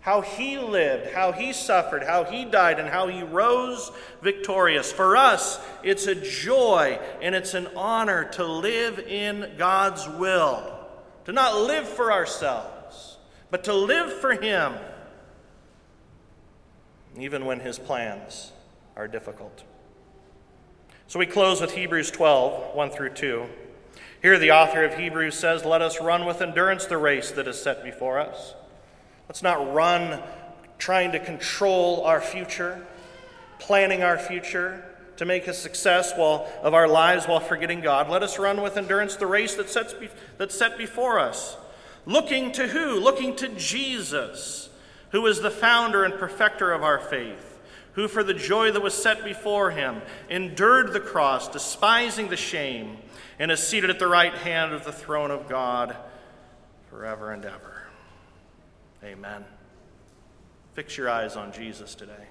how 0.00 0.22
he 0.22 0.58
lived, 0.58 1.12
how 1.12 1.32
he 1.32 1.52
suffered, 1.52 2.02
how 2.02 2.24
he 2.24 2.44
died, 2.44 2.80
and 2.80 2.88
how 2.88 3.08
he 3.08 3.22
rose 3.22 3.92
victorious. 4.22 4.90
For 4.90 5.16
us, 5.16 5.60
it's 5.82 6.06
a 6.06 6.14
joy 6.14 6.98
and 7.20 7.34
it's 7.34 7.52
an 7.52 7.68
honor 7.76 8.24
to 8.32 8.44
live 8.44 8.98
in 9.00 9.52
God's 9.58 10.08
will, 10.08 10.78
to 11.26 11.32
not 11.32 11.60
live 11.60 11.86
for 11.86 12.10
ourselves, 12.10 13.18
but 13.50 13.64
to 13.64 13.74
live 13.74 14.12
for 14.20 14.32
him, 14.32 14.72
even 17.22 17.44
when 17.44 17.60
his 17.60 17.78
plans 17.78 18.52
are 18.96 19.08
difficult. 19.08 19.62
So 21.06 21.18
we 21.18 21.26
close 21.26 21.60
with 21.60 21.72
Hebrews 21.72 22.10
12, 22.10 22.74
1 22.74 22.90
through 22.90 23.10
2. 23.10 23.46
Here, 24.20 24.38
the 24.38 24.50
author 24.50 24.84
of 24.84 24.98
Hebrews 24.98 25.38
says, 25.38 25.64
Let 25.64 25.80
us 25.80 26.00
run 26.00 26.26
with 26.26 26.42
endurance 26.42 26.86
the 26.86 26.98
race 26.98 27.30
that 27.32 27.46
is 27.46 27.60
set 27.60 27.84
before 27.84 28.18
us. 28.18 28.54
Let's 29.28 29.42
not 29.42 29.72
run 29.72 30.22
trying 30.78 31.12
to 31.12 31.18
control 31.18 32.04
our 32.04 32.20
future, 32.20 32.86
planning 33.58 34.02
our 34.02 34.18
future 34.18 34.84
to 35.16 35.24
make 35.24 35.48
a 35.48 35.54
success 35.54 36.12
while, 36.16 36.48
of 36.62 36.74
our 36.74 36.88
lives 36.88 37.26
while 37.26 37.40
forgetting 37.40 37.80
God. 37.80 38.08
Let 38.08 38.22
us 38.22 38.38
run 38.38 38.62
with 38.62 38.76
endurance 38.76 39.16
the 39.16 39.26
race 39.26 39.54
that 39.56 39.68
sets 39.68 39.92
be, 39.92 40.08
that's 40.36 40.56
set 40.56 40.78
before 40.78 41.18
us. 41.18 41.56
Looking 42.06 42.52
to 42.52 42.68
who? 42.68 43.00
Looking 43.00 43.34
to 43.36 43.48
Jesus, 43.48 44.67
who 45.10 45.26
is 45.26 45.40
the 45.40 45.50
founder 45.50 46.04
and 46.04 46.14
perfecter 46.14 46.72
of 46.72 46.82
our 46.82 46.98
faith 46.98 47.48
who 47.98 48.06
for 48.06 48.22
the 48.22 48.32
joy 48.32 48.70
that 48.70 48.80
was 48.80 48.94
set 48.94 49.24
before 49.24 49.72
him 49.72 50.00
endured 50.30 50.92
the 50.92 51.00
cross, 51.00 51.48
despising 51.48 52.28
the 52.28 52.36
shame, 52.36 52.96
and 53.40 53.50
is 53.50 53.60
seated 53.60 53.90
at 53.90 53.98
the 53.98 54.06
right 54.06 54.34
hand 54.34 54.72
of 54.72 54.84
the 54.84 54.92
throne 54.92 55.32
of 55.32 55.48
God 55.48 55.96
forever 56.90 57.32
and 57.32 57.44
ever. 57.44 57.82
Amen. 59.02 59.44
Fix 60.74 60.96
your 60.96 61.10
eyes 61.10 61.34
on 61.34 61.50
Jesus 61.50 61.96
today. 61.96 62.28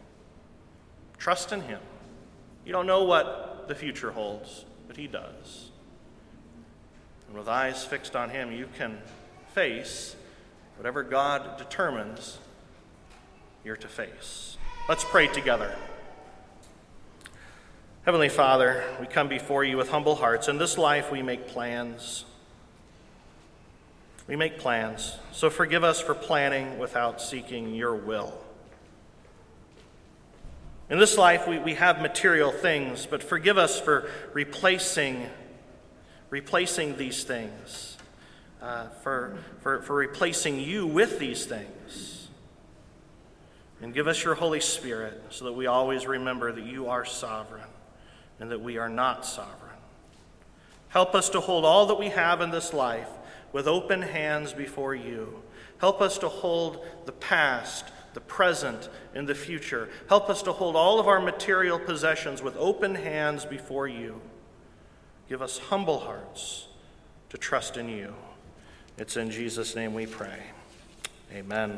Trust 1.18 1.52
in 1.52 1.60
him. 1.60 1.82
You 2.66 2.72
don't 2.72 2.88
know 2.88 3.04
what 3.04 3.66
the 3.68 3.76
future 3.76 4.12
holds, 4.12 4.64
but 4.88 4.96
he 4.96 5.08
does. 5.08 5.70
And 7.28 7.38
with 7.38 7.50
eyes 7.50 7.84
fixed 7.84 8.16
on 8.16 8.30
him, 8.30 8.54
you 8.54 8.70
can 8.78 9.00
face 9.54 10.16
whatever 10.78 11.04
God 11.04 11.58
determines 11.58 12.38
you're 13.68 13.76
to 13.76 13.90
face. 13.90 14.56
Let's 14.88 15.04
pray 15.04 15.28
together. 15.28 15.76
Heavenly 18.06 18.30
Father, 18.30 18.82
we 18.98 19.08
come 19.08 19.28
before 19.28 19.66
you 19.66 19.76
with 19.76 19.90
humble 19.90 20.16
hearts. 20.16 20.48
In 20.48 20.58
this 20.58 20.78
life, 20.78 21.12
we 21.12 21.22
make 21.22 21.50
plans. 21.50 22.24
We 24.26 24.38
make 24.38 24.58
plans. 24.58 25.18
So 25.34 25.50
forgive 25.50 25.84
us 25.84 26.00
for 26.00 26.16
planning 26.16 26.80
without 26.80 27.22
seeking 27.22 27.76
your 27.76 27.94
will. 27.94 28.34
In 30.90 30.98
this 30.98 31.18
life, 31.18 31.46
we, 31.46 31.60
we 31.60 31.74
have 31.74 32.02
material 32.02 32.54
things, 32.54 33.06
but 33.06 33.22
forgive 33.22 33.58
us 33.58 33.78
for 33.78 34.10
replacing, 34.32 35.28
replacing 36.30 36.96
these 36.96 37.26
things, 37.26 37.98
uh, 38.62 38.88
for, 39.04 39.38
for, 39.60 39.82
for 39.82 39.94
replacing 39.94 40.58
you 40.62 40.88
with 40.88 41.20
these 41.20 41.46
things. 41.46 41.68
And 43.82 43.94
give 43.94 44.08
us 44.08 44.24
your 44.24 44.36
Holy 44.36 44.60
Spirit 44.60 45.22
so 45.30 45.46
that 45.46 45.54
we 45.54 45.68
always 45.68 46.08
remember 46.08 46.52
that 46.52 46.66
you 46.66 46.88
are 46.88 47.06
sovereign 47.06 47.68
and 48.40 48.52
that 48.52 48.62
we 48.62 48.78
are 48.78 48.90
not 48.90 49.26
sovereign. 49.26 49.68
Help 50.90 51.14
us 51.14 51.30
to 51.30 51.40
hold 51.40 51.66
all 51.66 51.86
that 51.88 52.00
we 52.00 52.10
have 52.10 52.42
in 52.42 52.50
this 52.50 52.74
life 52.74 53.10
with 53.52 53.68
open 53.68 54.02
hands 54.02 54.54
before 54.54 54.96
you. 54.96 55.42
Help 55.80 56.02
us 56.02 56.18
to 56.20 56.28
hold 56.28 56.86
the 57.06 57.12
past, 57.12 57.86
the 58.14 58.20
present, 58.20 58.90
and 59.14 59.28
the 59.28 59.36
future. 59.36 59.90
Help 60.10 60.30
us 60.30 60.42
to 60.44 60.52
hold 60.52 60.76
all 60.76 61.00
of 61.00 61.08
our 61.08 61.20
material 61.20 61.78
possessions 61.78 62.42
with 62.42 62.56
open 62.58 62.96
hands 62.96 63.46
before 63.46 63.88
you. 63.88 64.20
Give 65.30 65.42
us 65.42 65.60
humble 65.60 66.00
hearts 66.00 66.68
to 67.30 67.38
trust 67.38 67.78
in 67.78 67.90
you. 67.90 68.14
It's 68.98 69.18
in 69.18 69.30
Jesus' 69.30 69.76
name 69.76 69.94
we 69.94 70.06
pray. 70.06 70.40
Amen. 71.34 71.76